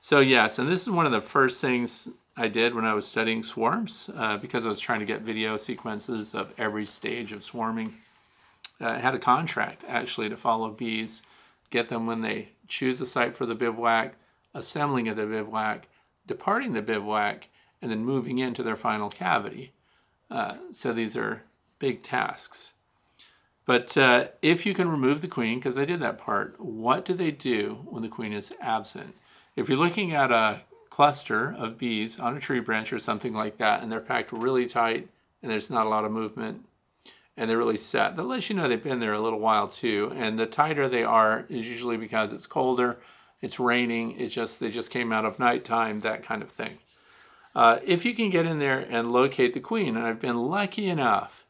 [0.00, 3.06] So yes, and this is one of the first things I did when I was
[3.06, 7.44] studying swarms uh, because I was trying to get video sequences of every stage of
[7.44, 7.94] swarming.
[8.80, 11.22] Uh, I had a contract actually to follow bees,
[11.70, 14.14] get them when they choose a site for the bivouac,
[14.52, 15.86] assembling at the bivouac,
[16.26, 17.48] departing the bivouac,
[17.80, 19.72] and then moving into their final cavity.
[20.30, 21.42] Uh, so these are
[21.78, 22.72] big tasks.
[23.66, 27.14] But uh, if you can remove the queen, because I did that part, what do
[27.14, 29.14] they do when the queen is absent?
[29.56, 30.62] If you're looking at a
[30.94, 34.64] cluster of bees on a tree branch or something like that, and they're packed really
[34.64, 35.08] tight
[35.42, 36.64] and there's not a lot of movement,
[37.36, 40.12] and they're really set, that lets you know they've been there a little while too.
[40.14, 42.98] And the tighter they are is usually because it's colder,
[43.42, 46.78] it's raining, it just they just came out of nighttime, that kind of thing.
[47.56, 50.86] Uh, if you can get in there and locate the queen, and I've been lucky
[50.86, 51.44] enough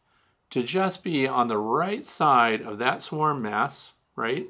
[0.49, 4.47] to just be on the right side of that swarm mass, right?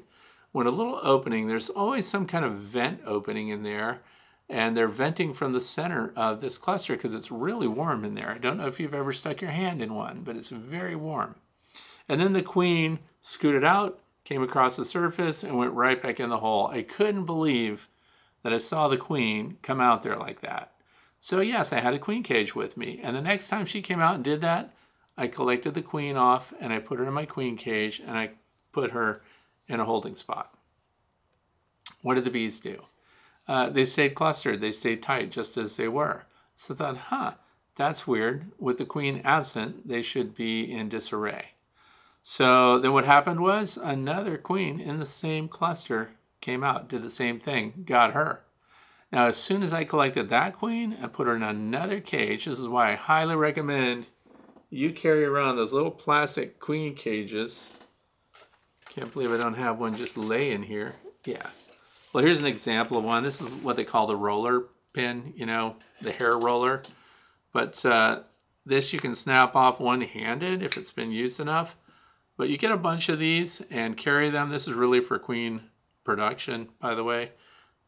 [0.53, 3.99] When a little opening, there's always some kind of vent opening in there,
[4.49, 8.31] and they're venting from the center of this cluster because it's really warm in there.
[8.31, 11.35] I don't know if you've ever stuck your hand in one, but it's very warm.
[12.07, 16.29] And then the queen scooted out, came across the surface, and went right back in
[16.29, 16.67] the hole.
[16.67, 17.87] I couldn't believe
[18.43, 20.73] that I saw the queen come out there like that.
[21.19, 22.99] So, yes, I had a queen cage with me.
[23.01, 24.75] And the next time she came out and did that,
[25.17, 28.31] I collected the queen off and I put her in my queen cage and I
[28.71, 29.23] put her
[29.67, 30.53] in a holding spot.
[32.03, 32.83] What did the bees do?
[33.47, 36.25] Uh, they stayed clustered, they stayed tight just as they were.
[36.55, 37.33] So I thought, huh,
[37.75, 38.51] that's weird.
[38.57, 41.49] With the queen absent, they should be in disarray.
[42.23, 47.09] So then what happened was another queen in the same cluster came out, did the
[47.09, 48.41] same thing, got her.
[49.11, 52.59] Now, as soon as I collected that queen and put her in another cage, this
[52.59, 54.07] is why I highly recommend
[54.69, 57.71] you carry around those little plastic queen cages.
[58.89, 60.95] Can't believe I don't have one just lay in here.
[61.25, 61.47] Yeah.
[62.15, 63.23] Well, here's an example of one.
[63.23, 66.81] This is what they call the roller pin, you know, the hair roller.
[67.51, 68.21] But uh,
[68.65, 71.75] this you can snap off one-handed if it's been used enough.
[72.37, 74.49] But you get a bunch of these and carry them.
[74.49, 75.63] This is really for queen
[76.05, 77.31] production, by the way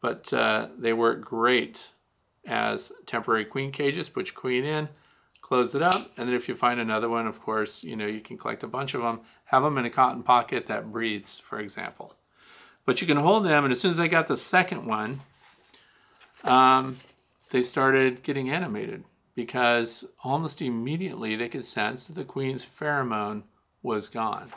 [0.00, 1.92] but uh, they work great
[2.46, 4.08] as temporary queen cages.
[4.08, 4.88] Put your queen in,
[5.40, 8.20] close it up, and then if you find another one, of course, you know you
[8.20, 9.20] can collect a bunch of them.
[9.46, 12.14] Have them in a cotton pocket that breathes, for example.
[12.88, 15.20] But you can hold them, and as soon as I got the second one,
[16.42, 16.96] um,
[17.50, 23.42] they started getting animated because almost immediately they could sense that the queen's pheromone
[23.82, 24.54] was gone.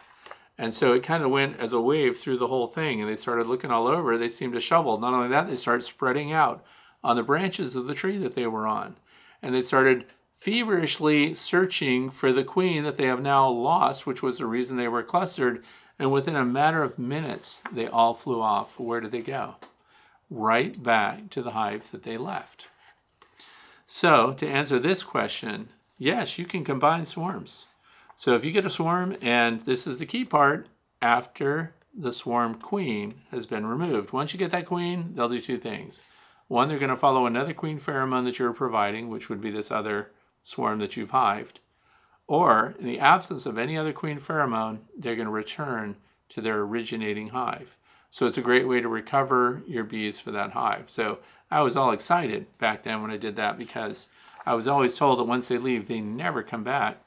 [0.57, 3.17] And so it kind of went as a wave through the whole thing, and they
[3.17, 4.17] started looking all over.
[4.17, 4.97] They seemed to shovel.
[4.97, 6.63] Not only that, they started spreading out
[7.03, 8.95] on the branches of the tree that they were on.
[9.41, 14.37] And they started feverishly searching for the queen that they have now lost, which was
[14.37, 15.65] the reason they were clustered.
[16.01, 18.79] And within a matter of minutes, they all flew off.
[18.79, 19.57] Where did they go?
[20.31, 22.69] Right back to the hive that they left.
[23.85, 27.67] So, to answer this question, yes, you can combine swarms.
[28.15, 30.69] So if you get a swarm, and this is the key part,
[31.03, 34.11] after the swarm queen has been removed.
[34.11, 36.01] Once you get that queen, they'll do two things.
[36.47, 39.69] One, they're going to follow another queen pheromone that you're providing, which would be this
[39.69, 40.09] other
[40.41, 41.59] swarm that you've hived.
[42.31, 45.97] Or, in the absence of any other queen pheromone, they're going to return
[46.29, 47.75] to their originating hive.
[48.09, 50.89] So it's a great way to recover your bees for that hive.
[50.89, 51.19] So
[51.49, 54.07] I was all excited back then when I did that because
[54.45, 56.97] I was always told that once they leave, they never come back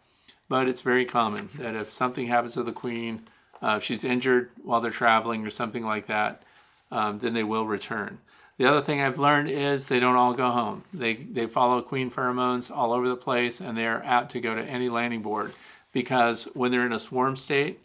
[0.48, 3.22] but it's very common that if something happens to the queen,
[3.62, 6.42] uh, if she's injured while they're traveling or something like that,
[6.90, 8.18] um, then they will return.
[8.56, 10.84] The other thing I've learned is they don't all go home.
[10.92, 14.62] They, they follow queen pheromones all over the place and they're apt to go to
[14.62, 15.52] any landing board
[15.92, 17.80] because when they're in a swarm state,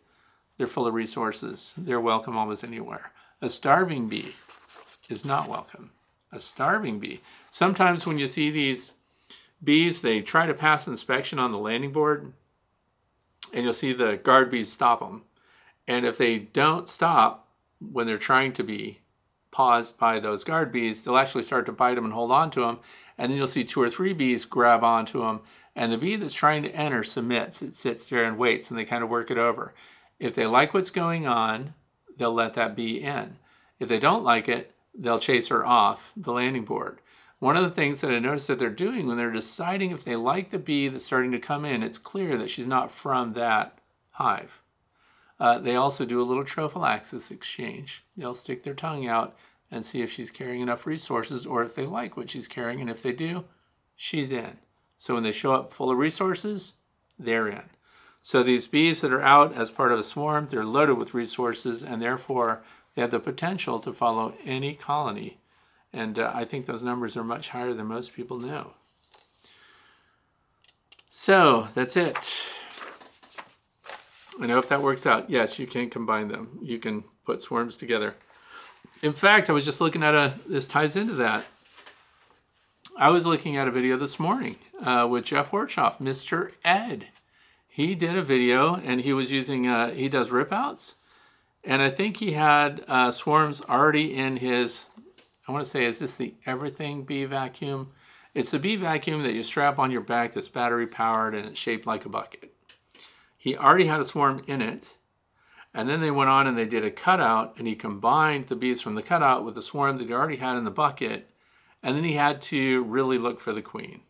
[0.57, 1.73] they're full of resources.
[1.77, 3.11] They're welcome almost anywhere.
[3.41, 4.35] A starving bee
[5.09, 5.91] is not welcome.
[6.31, 7.21] A starving bee.
[7.49, 8.93] Sometimes when you see these
[9.63, 12.31] bees, they try to pass inspection on the landing board
[13.53, 15.23] and you'll see the guard bees stop them.
[15.87, 17.47] And if they don't stop
[17.79, 18.99] when they're trying to be
[19.51, 22.61] paused by those guard bees, they'll actually start to bite them and hold on to
[22.61, 22.79] them.
[23.17, 25.41] And then you'll see two or three bees grab onto them.
[25.75, 27.61] And the bee that's trying to enter submits.
[27.61, 29.73] It sits there and waits, and they kind of work it over.
[30.19, 31.73] If they like what's going on,
[32.17, 33.37] they'll let that bee in.
[33.79, 36.99] If they don't like it, they'll chase her off the landing board.
[37.39, 40.17] One of the things that I noticed that they're doing when they're deciding if they
[40.17, 43.79] like the bee that's starting to come in, it's clear that she's not from that
[44.11, 44.61] hive.
[45.39, 48.03] Uh, they also do a little trophallaxis exchange.
[48.17, 49.35] They'll stick their tongue out
[49.71, 52.81] and see if she's carrying enough resources or if they like what she's carrying.
[52.81, 53.45] And if they do,
[53.95, 54.59] she's in.
[54.97, 56.73] So when they show up full of resources,
[57.17, 57.63] they're in.
[58.21, 61.83] So these bees that are out as part of a swarm, they're loaded with resources
[61.83, 62.61] and therefore
[62.95, 65.39] they have the potential to follow any colony
[65.91, 68.73] and uh, I think those numbers are much higher than most people know.
[71.09, 72.38] So that's it.
[74.41, 75.29] And I hope that works out.
[75.29, 76.59] Yes, you can combine them.
[76.61, 78.15] You can put swarms together.
[79.01, 81.45] In fact, I was just looking at a, this ties into that.
[82.97, 86.51] I was looking at a video this morning uh, with Jeff Horchoff, Mr.
[86.65, 87.07] Ed.
[87.67, 90.95] he did a video and he was using, uh, he does rip outs.
[91.63, 94.87] And I think he had uh, swarms already in his,
[95.47, 97.91] I want to say, is this the Everything Bee vacuum?
[98.33, 101.59] It's a bee vacuum that you strap on your back that's battery powered and it's
[101.59, 102.48] shaped like a bucket.
[103.39, 104.97] He already had a swarm in it.
[105.73, 108.81] And then they went on and they did a cutout and he combined the bees
[108.81, 111.29] from the cutout with the swarm that he already had in the bucket.
[111.81, 114.01] And then he had to really look for the queen.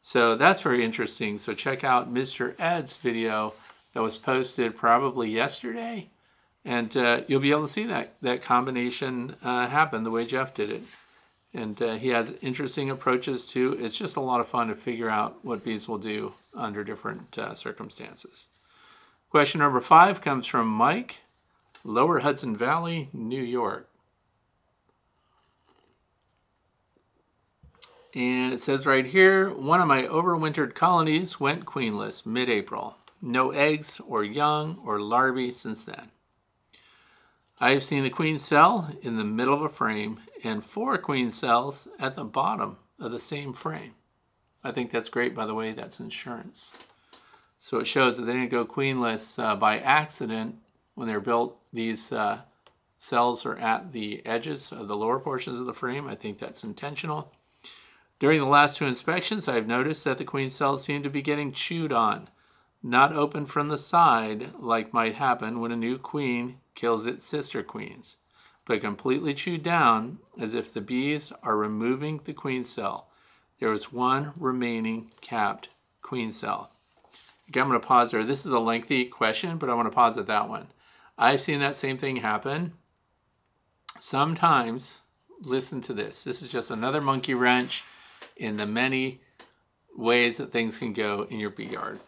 [0.00, 1.38] So that's very interesting.
[1.38, 2.58] So check out Mr.
[2.58, 3.54] Ed's video
[3.92, 6.10] that was posted probably yesterday.
[6.64, 10.52] And uh, you'll be able to see that, that combination uh, happen the way Jeff
[10.54, 10.82] did it.
[11.54, 13.78] And uh, he has interesting approaches too.
[13.80, 17.38] It's just a lot of fun to figure out what bees will do under different
[17.38, 18.48] uh, circumstances.
[19.30, 21.20] Question number five comes from Mike,
[21.84, 23.88] Lower Hudson Valley, New York.
[28.14, 32.96] And it says right here one of my overwintered colonies went queenless mid April.
[33.22, 36.10] No eggs or young or larvae since then.
[37.60, 41.30] I have seen the queen cell in the middle of a frame and four queen
[41.30, 43.94] cells at the bottom of the same frame.
[44.64, 46.72] I think that's great, by the way, that's insurance.
[47.58, 50.56] So it shows that they didn't go queenless uh, by accident
[50.94, 51.56] when they're built.
[51.72, 52.40] These uh,
[52.96, 56.08] cells are at the edges of the lower portions of the frame.
[56.08, 57.32] I think that's intentional.
[58.18, 61.52] During the last two inspections, I've noticed that the queen cells seem to be getting
[61.52, 62.28] chewed on,
[62.84, 67.62] not open from the side like might happen when a new queen kills its sister
[67.62, 68.18] queens,
[68.66, 73.08] but completely chewed down as if the bees are removing the queen cell.
[73.58, 75.70] There is one remaining capped
[76.02, 76.72] queen cell.
[77.48, 78.22] Okay, I'm going to pause there.
[78.22, 80.66] This is a lengthy question, but I want to pause at that one.
[81.16, 82.74] I've seen that same thing happen.
[83.98, 85.00] Sometimes,
[85.40, 86.22] listen to this.
[86.22, 87.82] This is just another monkey wrench
[88.36, 89.22] in the many
[89.96, 92.00] ways that things can go in your bee yard.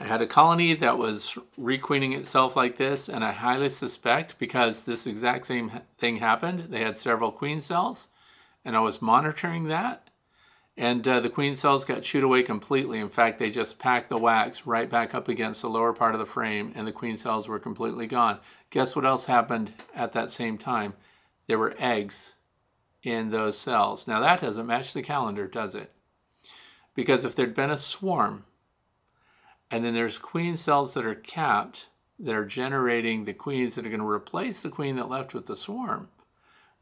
[0.00, 4.84] I had a colony that was requeening itself like this, and I highly suspect because
[4.84, 8.08] this exact same thing happened, they had several queen cells,
[8.64, 10.10] and I was monitoring that,
[10.76, 12.98] and uh, the queen cells got chewed away completely.
[12.98, 16.20] In fact, they just packed the wax right back up against the lower part of
[16.20, 18.40] the frame, and the queen cells were completely gone.
[18.70, 20.94] Guess what else happened at that same time?
[21.46, 22.34] There were eggs
[23.02, 24.08] in those cells.
[24.08, 25.92] Now that doesn't match the calendar, does it?
[26.94, 28.44] Because if there'd been a swarm,
[29.72, 33.88] and then there's queen cells that are capped that are generating the queens that are
[33.88, 36.08] going to replace the queen that left with the swarm,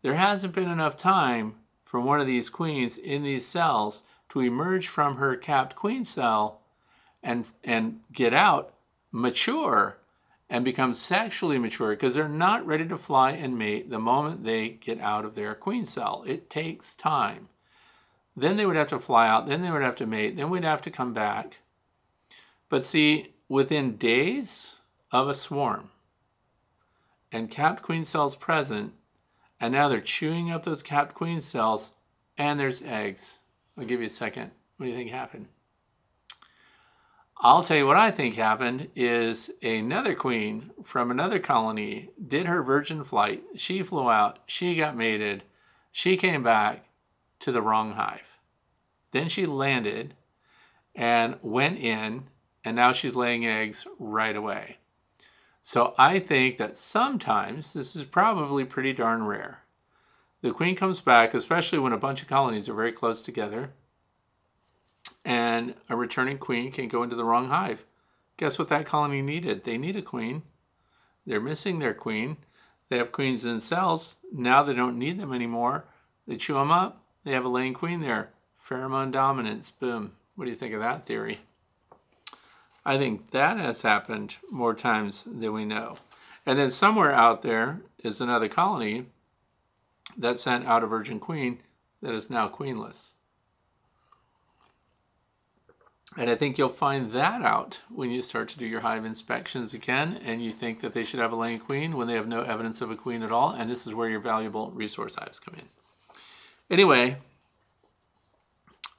[0.03, 4.89] there hasn't been enough time for one of these queens in these cells to emerge
[4.89, 6.63] from her capped queen cell
[7.23, 8.75] and, and get out,
[9.13, 9.99] mature,
[10.49, 14.69] and become sexually mature because they're not ready to fly and mate the moment they
[14.69, 16.25] get out of their queen cell.
[16.27, 17.51] It takes time.
[18.37, 20.65] Then they would have to fly out, then they would have to mate, then we'd
[20.65, 21.61] have to come back.
[22.71, 24.77] But see, within days
[25.13, 25.91] of a swarm
[27.31, 28.95] and capped queen cells present,
[29.61, 31.91] and now they're chewing up those capped queen cells,
[32.39, 33.41] and there's eggs.
[33.77, 34.53] I'll give you a second.
[34.77, 35.49] What do you think happened?
[37.43, 42.63] I'll tell you what I think happened is another queen from another colony did her
[42.63, 43.43] virgin flight.
[43.57, 45.45] She flew out, she got mated,
[45.91, 46.85] she came back
[47.41, 48.39] to the wrong hive.
[49.13, 50.15] Then she landed
[50.95, 52.29] and went in,
[52.65, 54.79] and now she's laying eggs right away.
[55.63, 59.63] So I think that sometimes, this is probably pretty darn rare,
[60.43, 63.73] the queen comes back, especially when a bunch of colonies are very close together
[65.25, 67.85] and a returning queen can go into the wrong hive.
[68.37, 69.65] Guess what that colony needed?
[69.65, 70.43] They need a queen.
[71.27, 72.39] They're missing their queen.
[72.89, 74.17] They have queens in cells.
[74.33, 75.85] Now they don't need them anymore.
[76.27, 77.05] They chew them up.
[77.25, 78.31] They have a laying queen there.
[78.57, 79.71] Pheromone dominance.
[79.71, 80.13] Boom.
[80.35, 81.41] What do you think of that theory?
[82.85, 85.99] I think that has happened more times than we know.
[86.47, 89.07] And then somewhere out there is another colony
[90.17, 91.61] that sent out a virgin queen
[92.03, 93.13] that is now queenless.
[96.17, 99.73] And I think you'll find that out when you start to do your hive inspections
[99.73, 102.43] again and you think that they should have a laying queen when they have no
[102.43, 103.51] evidence of a queen at all.
[103.51, 105.69] And this is where your valuable resource hives come in.
[106.69, 107.19] Anyway,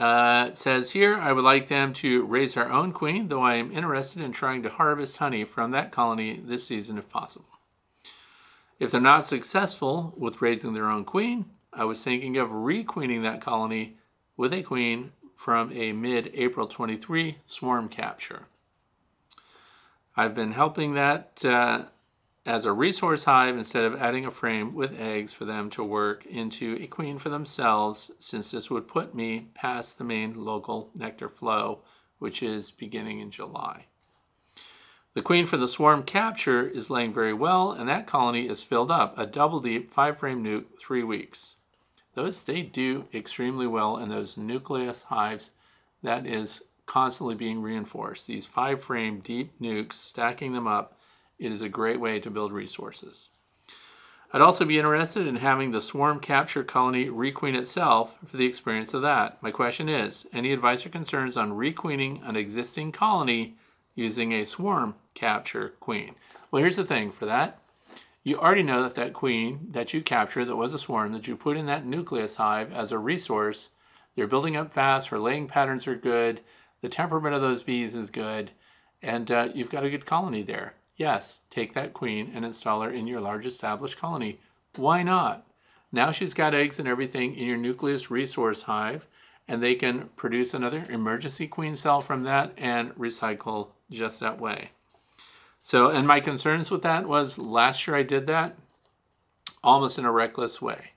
[0.01, 3.71] uh, says here, I would like them to raise our own queen, though I am
[3.71, 7.59] interested in trying to harvest honey from that colony this season if possible.
[8.79, 13.41] If they're not successful with raising their own queen, I was thinking of requeening that
[13.41, 13.97] colony
[14.35, 18.47] with a queen from a mid April 23 swarm capture.
[20.17, 21.85] I've been helping that uh,
[22.45, 26.25] as a resource hive instead of adding a frame with eggs for them to work
[26.25, 31.29] into a queen for themselves, since this would put me past the main local nectar
[31.29, 31.81] flow,
[32.17, 33.85] which is beginning in July.
[35.13, 38.89] The queen from the swarm capture is laying very well, and that colony is filled
[38.89, 41.57] up, a double deep, five frame nuc, three weeks.
[42.13, 45.51] Those, they do extremely well in those nucleus hives.
[46.01, 48.27] That is constantly being reinforced.
[48.27, 50.97] These five frame deep nucs, stacking them up,
[51.41, 53.29] it is a great way to build resources.
[54.31, 58.93] I'd also be interested in having the swarm capture colony requeen itself for the experience
[58.93, 59.41] of that.
[59.43, 63.55] My question is any advice or concerns on requeening an existing colony
[63.93, 66.15] using a swarm capture queen?
[66.49, 67.59] Well, here's the thing for that.
[68.23, 71.35] You already know that that queen that you captured that was a swarm that you
[71.35, 73.71] put in that nucleus hive as a resource,
[74.15, 76.41] they're building up fast, her laying patterns are good,
[76.81, 78.51] the temperament of those bees is good,
[79.01, 80.75] and uh, you've got a good colony there.
[81.01, 84.39] Yes, take that queen and install her in your large established colony.
[84.75, 85.47] Why not?
[85.91, 89.07] Now she's got eggs and everything in your nucleus resource hive,
[89.47, 94.69] and they can produce another emergency queen cell from that and recycle just that way.
[95.63, 98.55] So, and my concerns with that was last year I did that
[99.63, 100.91] almost in a reckless way.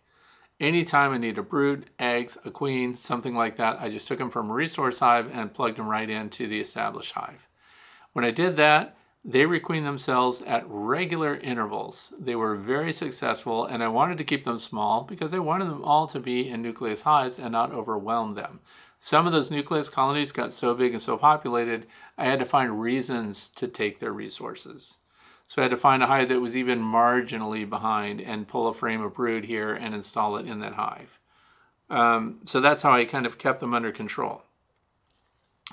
[0.61, 4.29] Anytime I need a brood, eggs, a queen, something like that, I just took them
[4.29, 7.49] from a resource hive and plugged them right into the established hive.
[8.13, 12.13] When I did that, they requeen themselves at regular intervals.
[12.19, 15.83] They were very successful, and I wanted to keep them small because I wanted them
[15.83, 18.61] all to be in nucleus hives and not overwhelm them.
[18.99, 21.87] Some of those nucleus colonies got so big and so populated,
[22.19, 24.99] I had to find reasons to take their resources.
[25.47, 28.75] So I had to find a hive that was even marginally behind and pull a
[28.75, 31.19] frame of brood here and install it in that hive.
[31.91, 34.45] Um, so that's how I kind of kept them under control.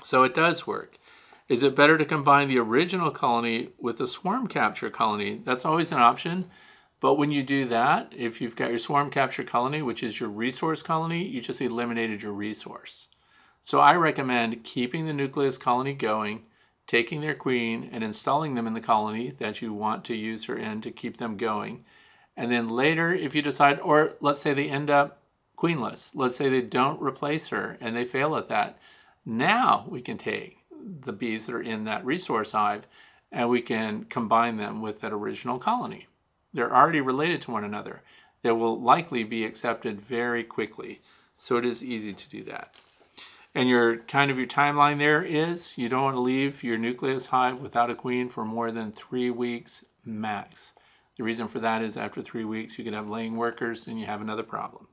[0.02, 0.98] So it does work.
[1.48, 5.40] Is it better to combine the original colony with a swarm capture colony?
[5.44, 6.48] That's always an option.
[7.00, 10.28] But when you do that, if you've got your swarm capture colony, which is your
[10.28, 13.08] resource colony, you just eliminated your resource.
[13.60, 16.44] So I recommend keeping the nucleus colony going,
[16.86, 20.56] taking their queen and installing them in the colony that you want to use her
[20.56, 21.84] in to keep them going.
[22.36, 25.22] And then later, if you decide, or let's say they end up
[25.56, 28.78] queenless, let's say they don't replace her and they fail at that,
[29.24, 32.86] now we can take the bees that are in that resource hive
[33.32, 36.06] and we can combine them with that original colony.
[36.52, 38.02] They're already related to one another.
[38.42, 41.00] They will likely be accepted very quickly.
[41.38, 42.74] So it is easy to do that.
[43.54, 47.26] And your kind of your timeline there is you don't want to leave your nucleus
[47.26, 50.74] hive without a queen for more than three weeks max.
[51.16, 54.06] The reason for that is after three weeks you could have laying workers and you
[54.06, 54.88] have another problem.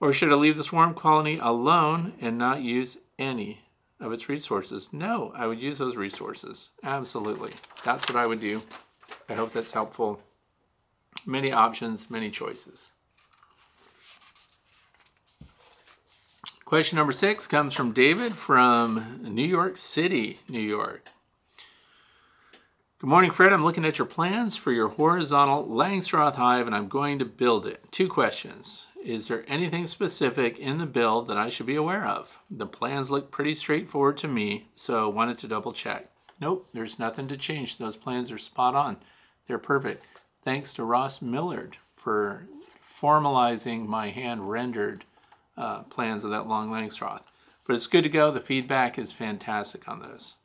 [0.00, 3.65] Or should I leave the swarm colony alone and not use any
[4.00, 4.90] of its resources?
[4.92, 6.70] No, I would use those resources.
[6.82, 7.52] Absolutely.
[7.84, 8.62] That's what I would do.
[9.28, 10.20] I hope that's helpful.
[11.24, 12.92] Many options, many choices.
[16.64, 21.08] Question number six comes from David from New York City, New York.
[22.98, 23.52] Good morning, Fred.
[23.52, 27.66] I'm looking at your plans for your horizontal Langstroth hive and I'm going to build
[27.66, 27.84] it.
[27.92, 28.86] Two questions.
[29.04, 32.40] Is there anything specific in the build that I should be aware of?
[32.50, 36.10] The plans look pretty straightforward to me, so wanted to double check.
[36.40, 37.78] Nope, there's nothing to change.
[37.78, 38.96] Those plans are spot on.
[39.46, 40.04] They're perfect.
[40.44, 42.46] Thanks to Ross Millard for
[42.80, 45.04] formalizing my hand rendered
[45.56, 47.22] uh, plans of that long Langstroth.
[47.66, 48.30] But it's good to go.
[48.30, 50.36] The feedback is fantastic on those.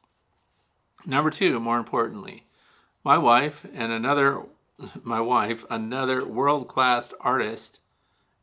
[1.05, 2.45] Number two, more importantly,
[3.03, 4.43] my wife and another,
[5.03, 7.79] my wife, another world-class artist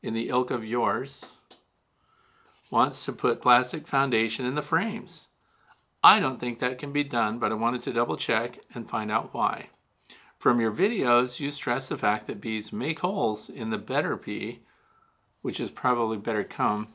[0.02, 1.32] in the ilk of yours
[2.70, 5.28] wants to put plastic foundation in the frames.
[6.02, 9.10] I don't think that can be done, but I wanted to double check and find
[9.10, 9.70] out why.
[10.38, 14.58] From your videos, you stress the fact that bees make holes in the Betterbee,
[15.42, 16.88] which is probably better comb.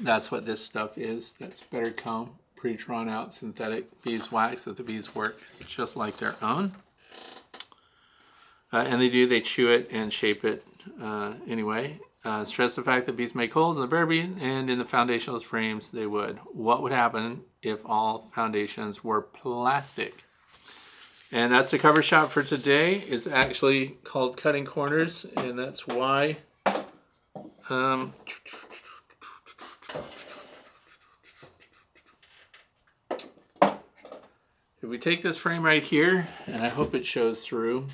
[0.00, 1.32] That's what this stuff is.
[1.32, 6.76] That's better comb, pre-drawn out synthetic beeswax that the bees work just like their own.
[8.72, 10.64] Uh, and they do, they chew it and shape it
[11.00, 11.98] uh, anyway.
[12.24, 15.42] Uh, stress the fact that bees make holes in the bee and in the foundationless
[15.42, 16.38] frames they would.
[16.52, 20.24] What would happen if all foundations were plastic?
[21.30, 22.94] And that's the cover shot for today.
[23.00, 26.38] It's actually called Cutting Corners, and that's why.
[27.68, 28.14] Um,
[34.80, 37.88] if we take this frame right here, and I hope it shows through,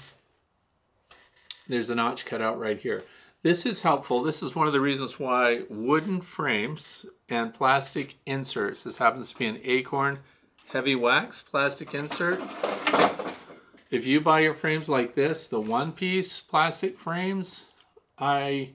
[1.70, 3.02] there's a notch cut out right here.
[3.42, 4.22] This is helpful.
[4.22, 9.38] This is one of the reasons why wooden frames and plastic inserts, this happens to
[9.38, 10.18] be an acorn
[10.72, 12.40] heavy wax plastic insert.
[13.90, 17.66] If you buy your frames like this, the one piece plastic frames,
[18.18, 18.70] I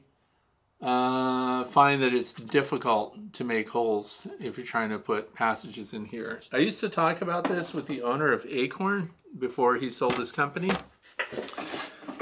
[0.82, 6.06] uh, find that it's difficult to make holes if you're trying to put passages in
[6.06, 6.42] here.
[6.52, 10.32] I used to talk about this with the owner of Acorn before he sold his
[10.34, 10.72] company,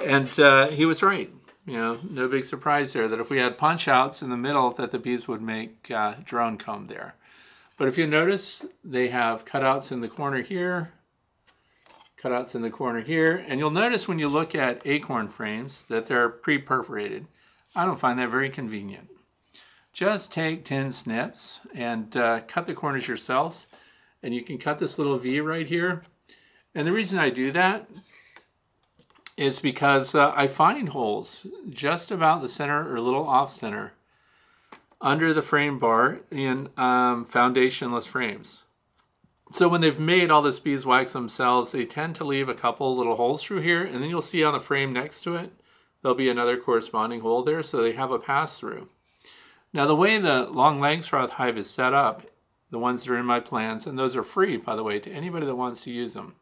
[0.03, 1.29] and uh, he was right.
[1.65, 4.71] You know, no big surprise there that if we had punch outs in the middle,
[4.71, 7.15] that the bees would make uh, drone comb there.
[7.77, 10.91] But if you notice, they have cutouts in the corner here,
[12.21, 16.05] cutouts in the corner here, and you'll notice when you look at acorn frames that
[16.05, 17.27] they're pre-perforated.
[17.75, 19.09] I don't find that very convenient.
[19.93, 23.67] Just take 10 snips and uh, cut the corners yourselves.
[24.21, 26.03] And you can cut this little V right here.
[26.73, 27.87] And the reason I do that
[29.37, 33.93] is because uh, I find holes just about the center or a little off center
[35.01, 38.63] under the frame bar in um, foundationless frames.
[39.51, 43.15] So when they've made all this beeswax themselves, they tend to leave a couple little
[43.15, 45.51] holes through here, and then you'll see on the frame next to it,
[46.01, 48.87] there'll be another corresponding hole there, so they have a pass-through.
[49.71, 52.23] Now the way the long Langstroth hive is set up,
[52.71, 55.11] the ones that are in my plans, and those are free, by the way, to
[55.11, 56.35] anybody that wants to use them.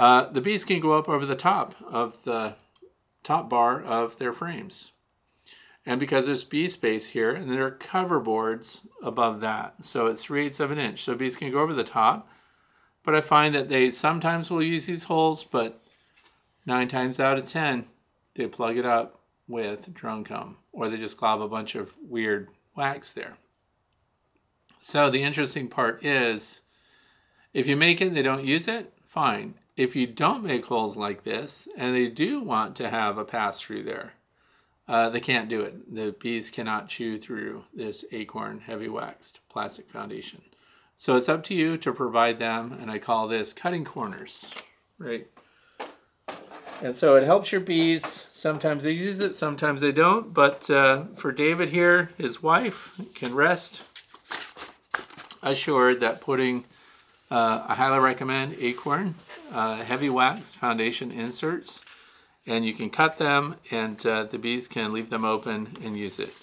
[0.00, 2.54] Uh, the bees can go up over the top of the
[3.22, 4.92] top bar of their frames.
[5.84, 9.84] And because there's bee space here, and there are cover boards above that.
[9.84, 11.02] So it's 3 eighths of an inch.
[11.02, 12.26] So bees can go over the top.
[13.02, 15.82] But I find that they sometimes will use these holes, but
[16.64, 17.84] nine times out of 10,
[18.36, 22.48] they plug it up with drone comb, or they just glob a bunch of weird
[22.74, 23.36] wax there.
[24.78, 26.62] So the interesting part is,
[27.52, 29.56] if you make it they don't use it, fine.
[29.76, 33.60] If you don't make holes like this, and they do want to have a pass
[33.60, 34.14] through there,
[34.88, 35.94] uh, they can't do it.
[35.94, 40.42] The bees cannot chew through this acorn heavy waxed plastic foundation.
[40.96, 44.54] So it's up to you to provide them, and I call this cutting corners,
[44.98, 45.26] right?
[46.82, 48.26] And so it helps your bees.
[48.32, 50.32] Sometimes they use it, sometimes they don't.
[50.32, 53.84] But uh, for David here, his wife can rest
[55.42, 56.64] assured that putting,
[57.30, 59.14] uh, I highly recommend Acorn
[59.52, 61.84] uh, heavy wax foundation inserts.
[62.46, 66.18] And you can cut them, and uh, the bees can leave them open and use
[66.18, 66.34] it.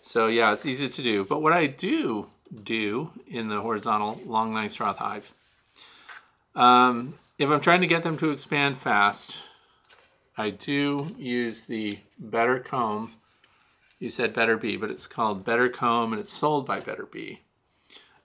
[0.00, 1.24] So yeah, it's easy to do.
[1.24, 2.28] But what I do
[2.64, 5.32] do in the horizontal long Langstroth hive,
[6.54, 9.38] um, if I'm trying to get them to expand fast,
[10.36, 13.12] I do use the Better Comb.
[13.98, 17.38] You said Betterbee, but it's called Better Comb and it's sold by Betterbee.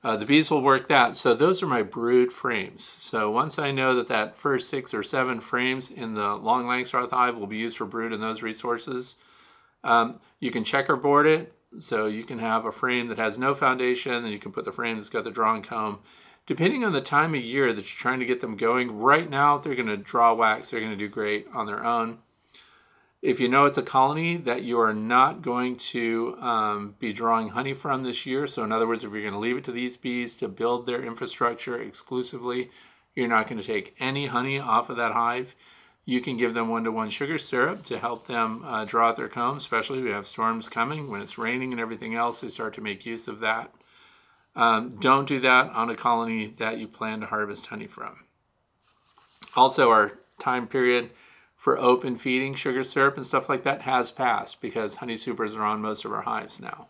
[0.04, 1.18] Uh, the bees will work that.
[1.18, 2.84] So those are my brood frames.
[2.84, 7.10] So once I know that that first six or seven frames in the long Langstroth
[7.10, 9.18] hive will be used for brood and those resources,
[9.84, 11.54] um, you can checkerboard it.
[11.80, 14.72] So you can have a frame that has no foundation, and you can put the
[14.72, 16.00] frame that's got the drawn comb
[16.48, 19.58] depending on the time of year that you're trying to get them going, right now,
[19.58, 22.18] they're going to draw wax, they're going to do great on their own.
[23.22, 27.50] If you know it's a colony that you are not going to um, be drawing
[27.50, 29.72] honey from this year, so in other words, if you're going to leave it to
[29.72, 32.70] these bees to build their infrastructure exclusively,
[33.16, 35.56] you're not going to take any honey off of that hive.
[36.06, 39.18] You can give them one to one sugar syrup to help them uh, draw out
[39.18, 41.10] their comb, especially if we have storms coming.
[41.10, 43.74] When it's raining and everything else, they start to make use of that.
[44.56, 48.26] Um, don't do that on a colony that you plan to harvest honey from.
[49.56, 51.10] Also, our time period
[51.58, 55.64] for open feeding sugar syrup and stuff like that has passed because honey supers are
[55.64, 56.88] on most of our hives now.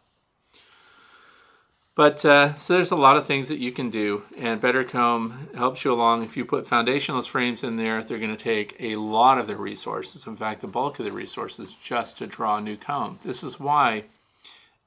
[1.96, 5.50] But uh, so there's a lot of things that you can do, and Better Comb
[5.56, 6.24] helps you along.
[6.24, 9.56] If you put foundationless frames in there, they're going to take a lot of the
[9.56, 10.28] resources.
[10.28, 13.18] In fact, the bulk of the resources just to draw a new comb.
[13.24, 14.04] This is why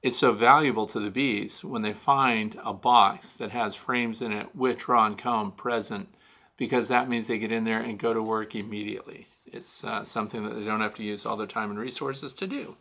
[0.03, 4.31] it's so valuable to the bees when they find a box that has frames in
[4.31, 6.15] it with drawn comb present
[6.57, 9.27] because that means they get in there and go to work immediately.
[9.53, 12.47] It's uh, something that they don't have to use all their time and resources to
[12.47, 12.77] do.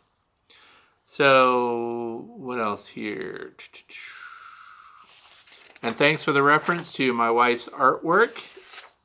[1.05, 3.53] So, what else here?
[5.82, 8.45] And thanks for the reference to my wife's artwork.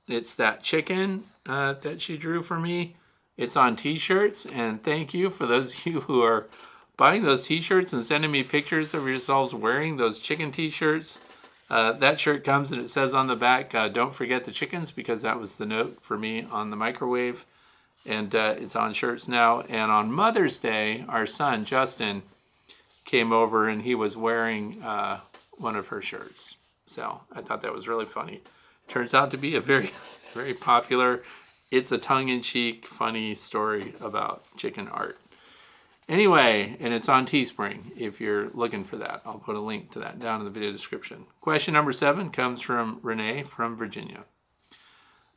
[0.07, 2.97] It's that chicken uh, that she drew for me.
[3.37, 4.45] It's on t shirts.
[4.47, 6.49] And thank you for those of you who are
[6.97, 11.19] buying those t-shirts and sending me pictures of yourselves wearing those chicken t-shirts.
[11.71, 14.93] Uh, that shirt comes and it says on the back, uh, don't forget the chickens
[14.93, 17.47] because that was the note for me on the microwave.
[18.07, 19.61] And uh, it's on shirts now.
[19.63, 22.23] And on Mother's Day, our son, Justin,
[23.05, 25.21] came over and he was wearing uh,
[25.53, 26.57] one of her shirts.
[26.87, 28.43] So I thought that was really funny.
[28.89, 29.91] Turns out to be a very,
[30.35, 31.23] very popular,
[31.71, 35.19] it's a tongue in cheek, funny story about chicken art.
[36.09, 39.23] Anyway, and it's on Teespring if you're looking for that.
[39.25, 41.25] I'll put a link to that down in the video description.
[41.41, 44.25] Question number seven comes from Renee from Virginia.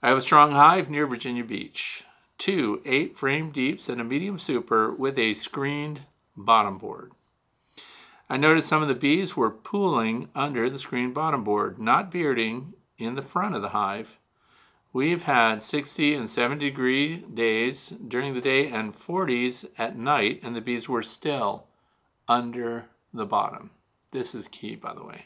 [0.03, 2.03] I have a strong hive near Virginia Beach.
[2.37, 6.01] Two eight frame deeps and a medium super with a screened
[6.35, 7.11] bottom board.
[8.29, 12.73] I noticed some of the bees were pooling under the screen bottom board, not bearding
[12.97, 14.19] in the front of the hive.
[14.91, 20.55] We've had 60 and 70 degree days during the day and 40s at night, and
[20.55, 21.67] the bees were still
[22.27, 23.71] under the bottom.
[24.11, 25.25] This is key, by the way.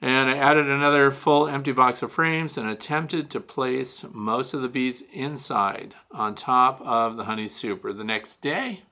[0.00, 4.60] And I added another full empty box of frames and attempted to place most of
[4.60, 7.92] the bees inside on top of the honey super.
[7.92, 8.82] The next day,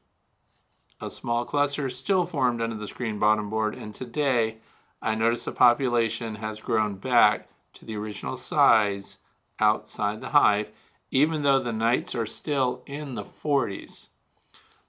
[1.01, 4.59] a small cluster still formed under the screen bottom board, and today
[5.03, 9.19] I notice the population has grown back to the original size
[9.61, 10.71] outside the hive,
[11.11, 14.09] even though the nights are still in the 40s.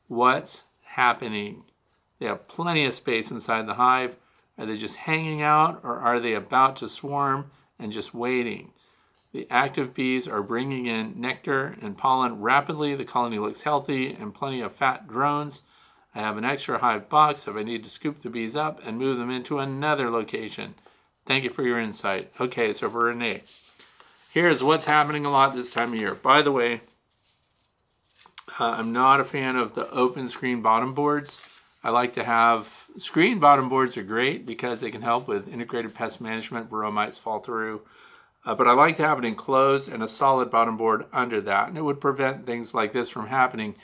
[0.07, 1.65] What's happening?
[2.19, 4.15] They have plenty of space inside the hive.
[4.57, 8.71] Are they just hanging out or are they about to swarm and just waiting?
[9.33, 12.95] The active bees are bringing in nectar and pollen rapidly.
[12.95, 15.61] The colony looks healthy and plenty of fat drones.
[16.13, 18.97] I have an extra hive box if I need to scoop the bees up and
[18.97, 20.75] move them into another location.
[21.25, 22.31] Thank you for your insight.
[22.39, 23.43] Okay, so for Renee,
[24.31, 26.15] here's what's happening a lot this time of year.
[26.15, 26.79] By the way,
[28.57, 31.43] uh, I'm not a fan of the open screen bottom boards.
[31.85, 32.65] I like to have
[32.97, 36.67] screen bottom boards are great because they can help with integrated pest management.
[36.67, 37.83] Varroa mites fall through.
[38.43, 41.67] Uh, but I like to have it enclosed and a solid bottom board under that.
[41.67, 43.75] And it would prevent things like this from happening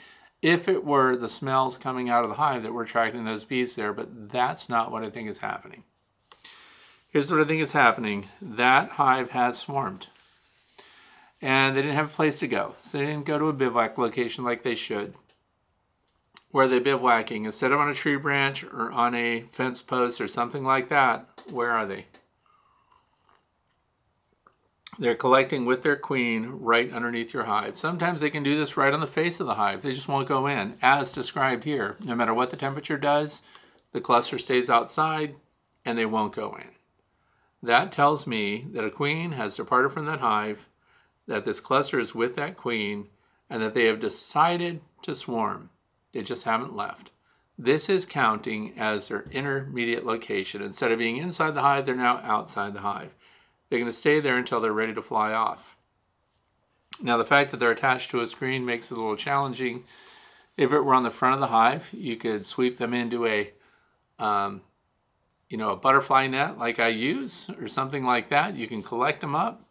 [0.42, 3.76] if it were the smells coming out of the hive that were attracting those bees
[3.76, 3.92] there.
[3.92, 5.84] But that's not what I think is happening.
[7.08, 10.08] Here's what I think is happening that hive has swarmed.
[11.40, 12.74] And they didn't have a place to go.
[12.82, 15.14] So they didn't go to a bivouac location like they should
[16.52, 17.44] where they bivouacking?
[17.44, 21.28] Instead of on a tree branch or on a fence post or something like that,
[21.50, 22.06] where are they?
[24.98, 27.76] They're collecting with their queen right underneath your hive.
[27.76, 29.82] Sometimes they can do this right on the face of the hive.
[29.82, 31.96] They just won't go in, as described here.
[32.04, 33.40] No matter what the temperature does,
[33.92, 35.34] the cluster stays outside
[35.84, 36.68] and they won't go in.
[37.62, 40.68] That tells me that a queen has departed from that hive,
[41.26, 43.08] that this cluster is with that queen,
[43.48, 45.70] and that they have decided to swarm.
[46.12, 47.10] They just haven't left.
[47.58, 50.62] This is counting as their intermediate location.
[50.62, 53.14] Instead of being inside the hive, they're now outside the hive.
[53.68, 55.76] They're going to stay there until they're ready to fly off.
[57.02, 59.84] Now, the fact that they're attached to a screen makes it a little challenging.
[60.56, 63.52] If it were on the front of the hive, you could sweep them into a,
[64.18, 64.62] um,
[65.48, 68.54] you know, a butterfly net like I use or something like that.
[68.54, 69.66] You can collect them up.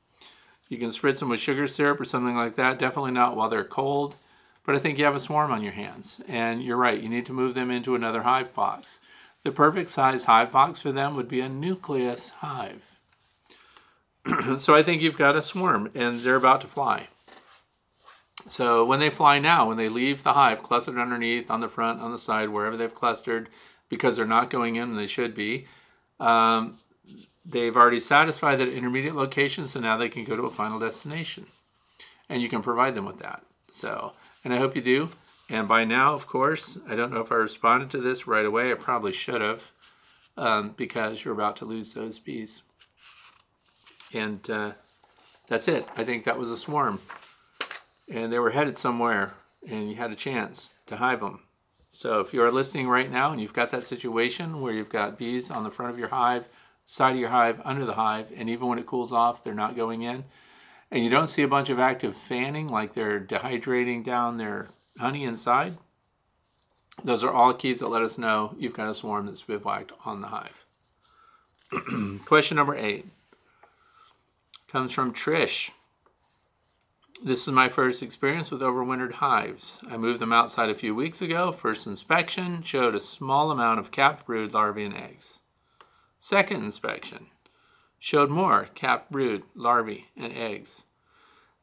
[0.69, 2.79] You can spritz them with sugar syrup or something like that.
[2.79, 4.15] Definitely not while they're cold.
[4.63, 6.21] But I think you have a swarm on your hands.
[6.27, 8.99] And you're right, you need to move them into another hive box.
[9.43, 12.99] The perfect size hive box for them would be a nucleus hive.
[14.57, 17.07] so I think you've got a swarm and they're about to fly.
[18.47, 22.01] So when they fly now, when they leave the hive, clustered underneath, on the front,
[22.01, 23.49] on the side, wherever they've clustered,
[23.89, 25.67] because they're not going in and they should be,
[26.19, 26.77] um,
[27.45, 31.45] they've already satisfied that intermediate location, so now they can go to a final destination.
[32.29, 33.43] And you can provide them with that.
[33.69, 34.13] So
[34.43, 35.09] and I hope you do.
[35.49, 38.71] And by now, of course, I don't know if I responded to this right away.
[38.71, 39.71] I probably should have,
[40.37, 42.63] um, because you're about to lose those bees.
[44.13, 44.71] And uh,
[45.47, 45.87] that's it.
[45.97, 46.99] I think that was a swarm.
[48.09, 49.33] And they were headed somewhere,
[49.69, 51.41] and you had a chance to hive them.
[51.89, 55.17] So if you are listening right now and you've got that situation where you've got
[55.17, 56.47] bees on the front of your hive,
[56.85, 59.75] side of your hive, under the hive, and even when it cools off, they're not
[59.75, 60.23] going in,
[60.91, 64.67] and you don't see a bunch of active fanning like they're dehydrating down their
[64.99, 65.77] honey inside,
[67.03, 70.21] those are all keys that let us know you've got a swarm that's bivouacked on
[70.21, 70.65] the hive.
[72.25, 73.05] Question number eight
[74.67, 75.71] comes from Trish.
[77.23, 79.81] This is my first experience with overwintered hives.
[79.89, 81.51] I moved them outside a few weeks ago.
[81.51, 85.41] First inspection showed a small amount of capped brood larvae and eggs.
[86.17, 87.27] Second inspection
[88.03, 90.85] showed more capped brood, larvae, and eggs.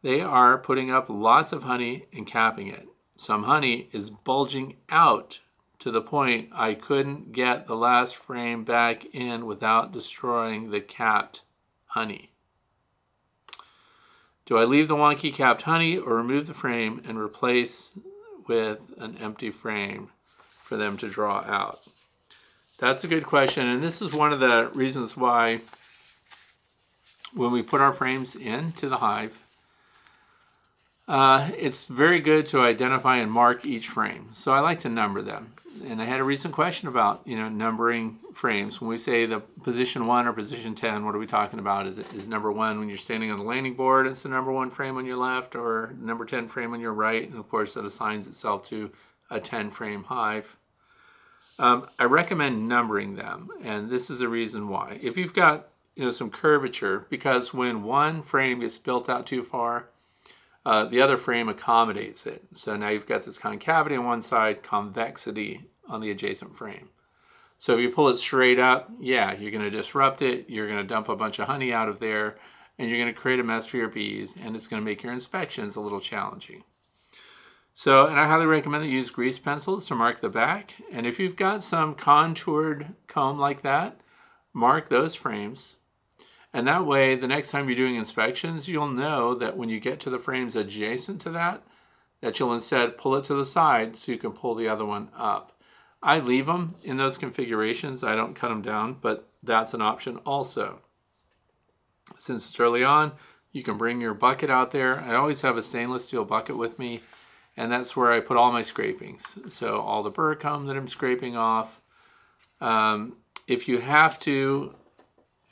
[0.03, 2.87] They are putting up lots of honey and capping it.
[3.17, 5.41] Some honey is bulging out
[5.81, 11.43] to the point I couldn't get the last frame back in without destroying the capped
[11.87, 12.31] honey.
[14.47, 17.91] Do I leave the wonky capped honey or remove the frame and replace
[18.47, 20.11] with an empty frame
[20.63, 21.81] for them to draw out?
[22.79, 25.63] That's a good question, and this is one of the reasons why
[27.39, 29.45] when we put our frames into the hive,
[31.07, 34.29] uh, it's very good to identify and mark each frame.
[34.33, 35.55] So I like to number them.
[35.87, 38.81] And I had a recent question about, you know, numbering frames.
[38.81, 41.87] When we say the position one or position 10, what are we talking about?
[41.87, 44.51] Is it is number one when you're standing on the landing board, it's the number
[44.51, 47.29] one frame on your left, or number 10 frame on your right?
[47.29, 48.91] And of course, that assigns itself to
[49.31, 50.57] a 10 frame hive.
[51.61, 54.99] Um, I recommend numbering them, and this is the reason why.
[55.01, 55.69] If you've got
[55.99, 59.91] you know some curvature, because when one frame gets built out too far,
[60.65, 62.45] uh, the other frame accommodates it.
[62.53, 66.91] So now you've got this concavity on one side, convexity on the adjacent frame.
[67.59, 70.49] So if you pull it straight up, yeah, you're going to disrupt it.
[70.49, 72.37] You're going to dump a bunch of honey out of there,
[72.79, 75.03] and you're going to create a mess for your bees, and it's going to make
[75.03, 76.63] your inspections a little challenging.
[77.73, 80.75] So, and I highly recommend that you use grease pencils to mark the back.
[80.93, 84.01] And if you've got some contoured comb like that,
[84.53, 85.78] mark those frames.
[86.59, 90.01] And that way, the next time you're doing inspections, you'll know that when you get
[90.01, 91.63] to the frames adjacent to that,
[92.21, 95.09] that you'll instead pull it to the side so you can pull the other one
[95.17, 95.53] up.
[96.03, 98.03] I leave them in those configurations.
[98.03, 100.81] I don't cut them down, but that's an option also.
[102.17, 103.13] Since it's early on,
[103.53, 104.99] you can bring your bucket out there.
[104.99, 107.03] I always have a stainless steel bucket with me
[107.57, 109.39] and that's where I put all my scrapings.
[109.47, 111.81] So all the burr comb that I'm scraping off.
[112.61, 114.75] Um, if you have to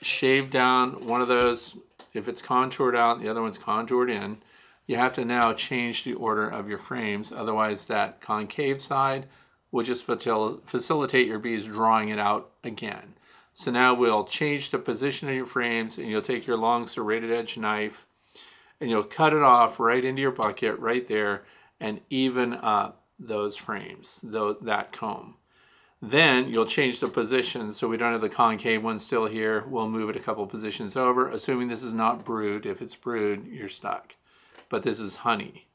[0.03, 1.77] shave down one of those,
[2.13, 4.39] if it's contoured out, the other one's contoured in,
[4.87, 7.33] you have to now change the order of your frames.
[7.33, 9.27] Otherwise, that concave side
[9.73, 13.15] will just facilitate your bees drawing it out again.
[13.53, 17.31] So now we'll change the position of your frames and you'll take your long serrated
[17.31, 18.07] edge knife
[18.81, 21.45] and you'll cut it off right into your bucket right there
[21.81, 25.37] and even up those frames, though that comb.
[26.03, 29.65] Then you'll change the position so we don't have the concave one still here.
[29.67, 32.67] We'll move it a couple positions over, assuming this is not brood.
[32.67, 34.15] If it's brood, you're stuck.
[34.69, 35.67] But this is honey.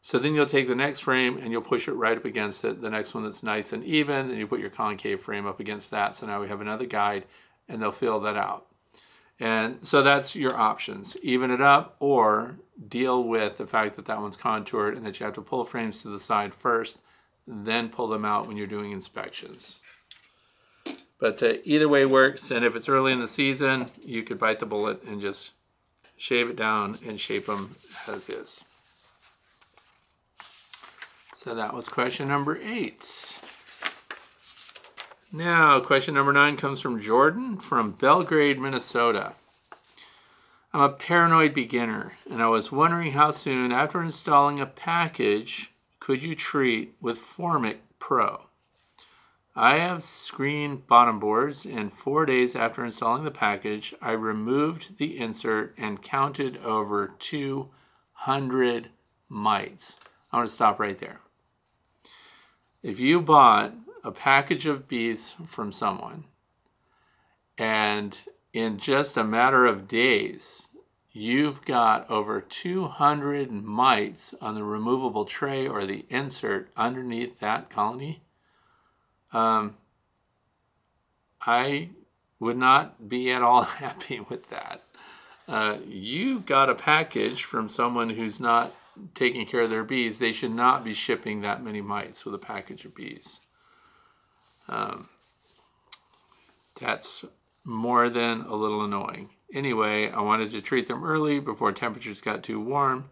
[0.00, 2.82] So then you'll take the next frame and you'll push it right up against it.
[2.82, 5.90] The next one that's nice and even, and you put your concave frame up against
[5.90, 6.14] that.
[6.14, 7.24] So now we have another guide
[7.68, 8.66] and they'll fill that out.
[9.40, 11.16] And so that's your options.
[11.22, 12.56] Even it up or
[12.88, 16.02] deal with the fact that that one's contoured and that you have to pull frames
[16.02, 16.98] to the side first,
[17.46, 19.80] then pull them out when you're doing inspections.
[21.18, 24.58] But uh, either way works, and if it's early in the season, you could bite
[24.58, 25.52] the bullet and just
[26.16, 27.76] shave it down and shape them
[28.08, 28.64] as is.
[31.34, 33.40] So that was question number eight.
[35.32, 39.32] Now, question number nine comes from Jordan from Belgrade, Minnesota.
[40.72, 45.73] I'm a paranoid beginner, and I was wondering how soon after installing a package
[46.04, 48.48] could you treat with Formic Pro?
[49.56, 55.16] I have screen bottom boards, and four days after installing the package, I removed the
[55.16, 58.90] insert and counted over 200
[59.30, 59.96] mites.
[60.30, 61.20] I want to stop right there.
[62.82, 63.72] If you bought
[64.04, 66.24] a package of bees from someone,
[67.56, 68.20] and
[68.52, 70.68] in just a matter of days,
[71.14, 78.20] you've got over 200 mites on the removable tray or the insert underneath that colony.
[79.32, 79.76] Um,
[81.46, 81.90] I
[82.40, 84.82] would not be at all happy with that.
[85.46, 88.74] Uh, you got a package from someone who's not
[89.14, 90.18] taking care of their bees.
[90.18, 93.40] They should not be shipping that many mites with a package of bees.
[94.68, 95.08] Um,
[96.80, 97.24] that's
[97.62, 99.30] more than a little annoying.
[99.54, 103.08] Anyway, I wanted to treat them early before temperatures got too warm,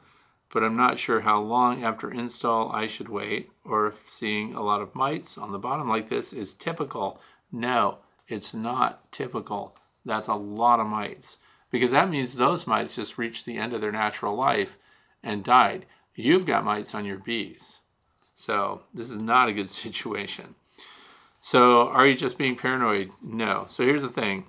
[0.53, 4.61] but I'm not sure how long after install I should wait or if seeing a
[4.61, 7.21] lot of mites on the bottom like this is typical.
[7.53, 9.77] No, it's not typical.
[10.05, 11.39] That's a lot of mites
[11.71, 14.77] because that means those mites just reached the end of their natural life
[15.23, 15.87] and died.
[16.17, 17.83] You've got mites on your bees.
[18.35, 20.57] So this is not a good situation.
[21.41, 23.13] So are you just being paranoid?
[23.23, 23.67] No.
[23.69, 24.47] So here's the thing.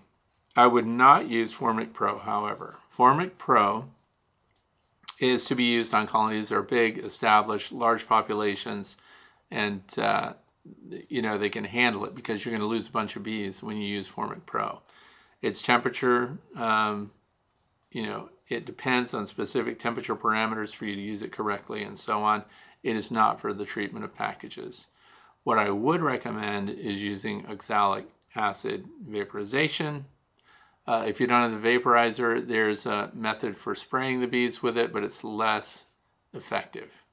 [0.56, 2.76] I would not use Formic Pro, however.
[2.90, 3.86] Formic Pro
[5.20, 8.98] is to be used on colonies that are big, established, large populations,
[9.50, 10.34] and uh,
[11.10, 13.64] you know they can handle it because you're going to lose a bunch of bees
[13.64, 14.82] when you use Formic Pro.
[15.42, 17.12] Its temperature, um,
[17.92, 21.98] you know, it depends on specific temperature parameters for you to use it correctly and
[21.98, 22.44] so on.
[22.82, 24.88] It is not for the treatment of packages.
[25.44, 30.06] What I would recommend is using oxalic acid vaporization.
[30.86, 34.78] Uh, if you don't have the vaporizer, there's a method for spraying the bees with
[34.78, 35.86] it, but it's less
[36.34, 37.06] effective.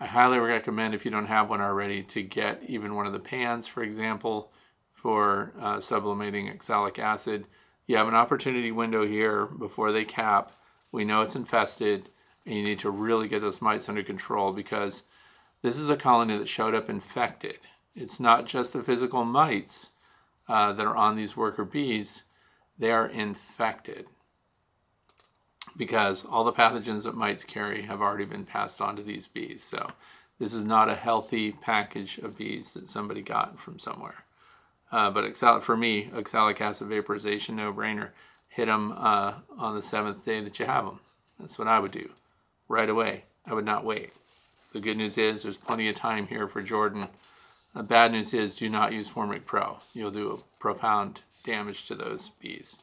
[0.00, 3.18] I highly recommend if you don't have one already to get even one of the
[3.18, 4.52] pans, for example,
[4.92, 7.46] for uh, sublimating oxalic acid.
[7.86, 10.52] You have an opportunity window here before they cap.
[10.92, 12.10] We know it's infested,
[12.46, 15.04] and you need to really get those mites under control because
[15.62, 17.58] this is a colony that showed up infected.
[17.94, 19.92] It's not just the physical mites
[20.48, 22.22] uh, that are on these worker bees,
[22.78, 24.06] they are infected
[25.76, 29.62] because all the pathogens that mites carry have already been passed on to these bees.
[29.62, 29.92] So
[30.38, 34.24] This is not a healthy package of bees that somebody got from somewhere.
[34.90, 38.10] Uh, but for me, oxalic acid vaporization, no brainer.
[38.48, 41.00] Hit them uh, on the seventh day that you have them.
[41.38, 42.10] That's what I would do
[42.68, 43.24] right away.
[43.46, 44.12] I would not wait.
[44.72, 47.08] The good news is there's plenty of time here for Jordan.
[47.74, 49.78] The bad news is do not use Formic Pro.
[49.92, 52.78] You'll do a profound damage to those bees.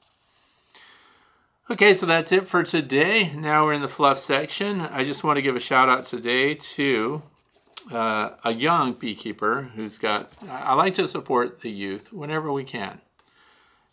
[1.70, 3.32] Okay, so that's it for today.
[3.34, 4.82] Now we're in the fluff section.
[4.82, 7.22] I just want to give a shout out today to
[7.92, 13.02] uh, a young beekeeper who's got, I like to support the youth whenever we can.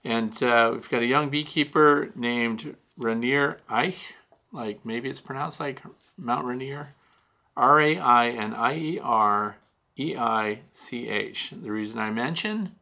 [0.04, 4.12] And uh, we've got a young beekeeper named Rainier Eich,
[4.52, 5.80] like maybe it's pronounced like
[6.18, 6.94] Mount Rainier,
[7.56, 9.56] R A I N I E R
[9.98, 11.52] E I C H.
[11.62, 12.76] The reason I mention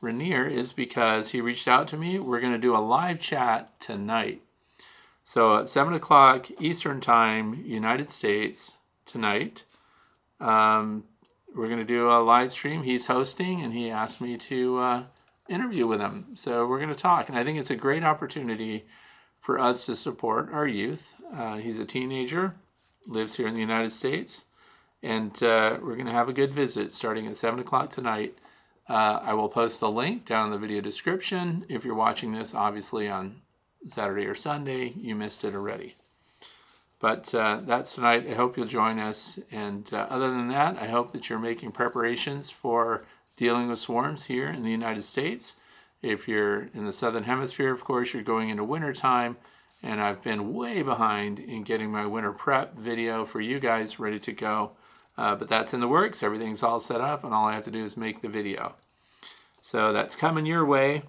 [0.00, 2.18] Rainier is because he reached out to me.
[2.18, 4.42] We're going to do a live chat tonight.
[5.24, 9.64] So at 7 o'clock Eastern Time, United States, tonight.
[10.40, 11.04] Um,
[11.54, 12.82] we're going to do a live stream.
[12.82, 15.02] He's hosting, and he asked me to uh,
[15.48, 16.28] interview with him.
[16.34, 18.86] So we're going to talk, and I think it's a great opportunity
[19.40, 21.14] for us to support our youth.
[21.34, 22.54] Uh, he's a teenager,
[23.06, 24.44] lives here in the United States,
[25.02, 28.38] and uh, we're going to have a good visit starting at 7 o'clock tonight.
[28.88, 31.66] Uh, I will post the link down in the video description.
[31.68, 33.42] If you're watching this, obviously on
[33.86, 35.96] Saturday or Sunday, you missed it already.
[37.00, 38.26] But uh, that's tonight.
[38.28, 39.38] I hope you'll join us.
[39.52, 43.04] And uh, other than that, I hope that you're making preparations for
[43.36, 45.54] dealing with swarms here in the United States.
[46.02, 49.36] If you're in the southern hemisphere, of course, you're going into winter time.
[49.82, 54.18] And I've been way behind in getting my winter prep video for you guys ready
[54.20, 54.72] to go.
[55.18, 56.22] Uh, but that's in the works.
[56.22, 58.76] Everything's all set up, and all I have to do is make the video.
[59.60, 61.02] So that's coming your way.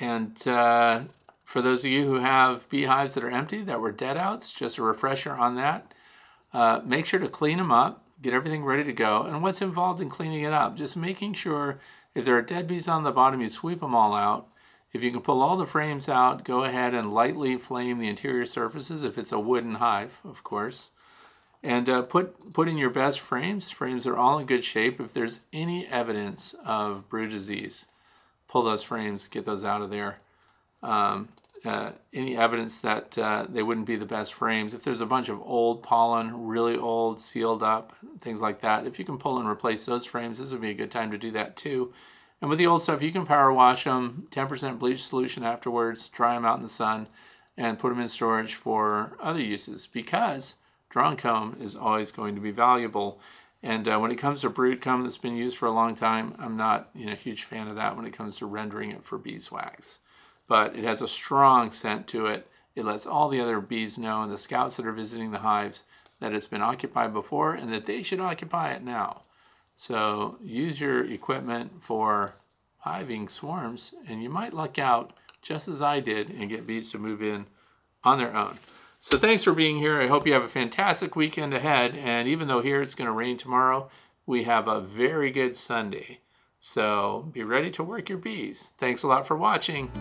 [0.00, 1.04] And uh,
[1.44, 4.78] for those of you who have beehives that are empty, that were dead outs, just
[4.78, 5.94] a refresher on that.
[6.52, 9.22] Uh, make sure to clean them up, get everything ready to go.
[9.22, 10.76] And what's involved in cleaning it up?
[10.76, 11.78] Just making sure
[12.16, 14.48] if there are dead bees on the bottom, you sweep them all out.
[14.92, 18.46] If you can pull all the frames out, go ahead and lightly flame the interior
[18.46, 20.90] surfaces, if it's a wooden hive, of course.
[21.66, 23.70] And uh, put, put in your best frames.
[23.70, 25.00] Frames are all in good shape.
[25.00, 27.86] If there's any evidence of brood disease,
[28.46, 30.20] pull those frames, get those out of there
[30.82, 31.28] um,
[31.64, 34.74] uh, any evidence that uh, they wouldn't be the best frames.
[34.74, 38.98] If there's a bunch of old pollen, really old, sealed up, things like that, if
[38.98, 41.32] you can pull and replace those frames, this would be a good time to do
[41.32, 41.92] that too.
[42.40, 46.34] And with the old stuff, you can power wash them, 10% bleach solution afterwards, dry
[46.34, 47.08] them out in the sun,
[47.56, 50.56] and put them in storage for other uses because
[50.88, 53.20] drawn comb is always going to be valuable.
[53.62, 56.34] And uh, when it comes to brood comb that's been used for a long time,
[56.38, 59.04] I'm not you know, a huge fan of that when it comes to rendering it
[59.04, 59.98] for beeswax
[60.46, 62.48] but it has a strong scent to it.
[62.74, 65.84] It lets all the other bees know and the scouts that are visiting the hives
[66.20, 69.22] that it's been occupied before and that they should occupy it now.
[69.74, 72.34] So use your equipment for
[72.78, 76.98] hiving swarms and you might luck out just as I did and get bees to
[76.98, 77.46] move in
[78.04, 78.58] on their own.
[79.08, 80.00] So thanks for being here.
[80.00, 81.94] I hope you have a fantastic weekend ahead.
[81.94, 83.88] And even though here it's going to rain tomorrow,
[84.26, 86.22] we have a very good Sunday.
[86.58, 88.72] So be ready to work your bees.
[88.78, 89.92] Thanks a lot for watching.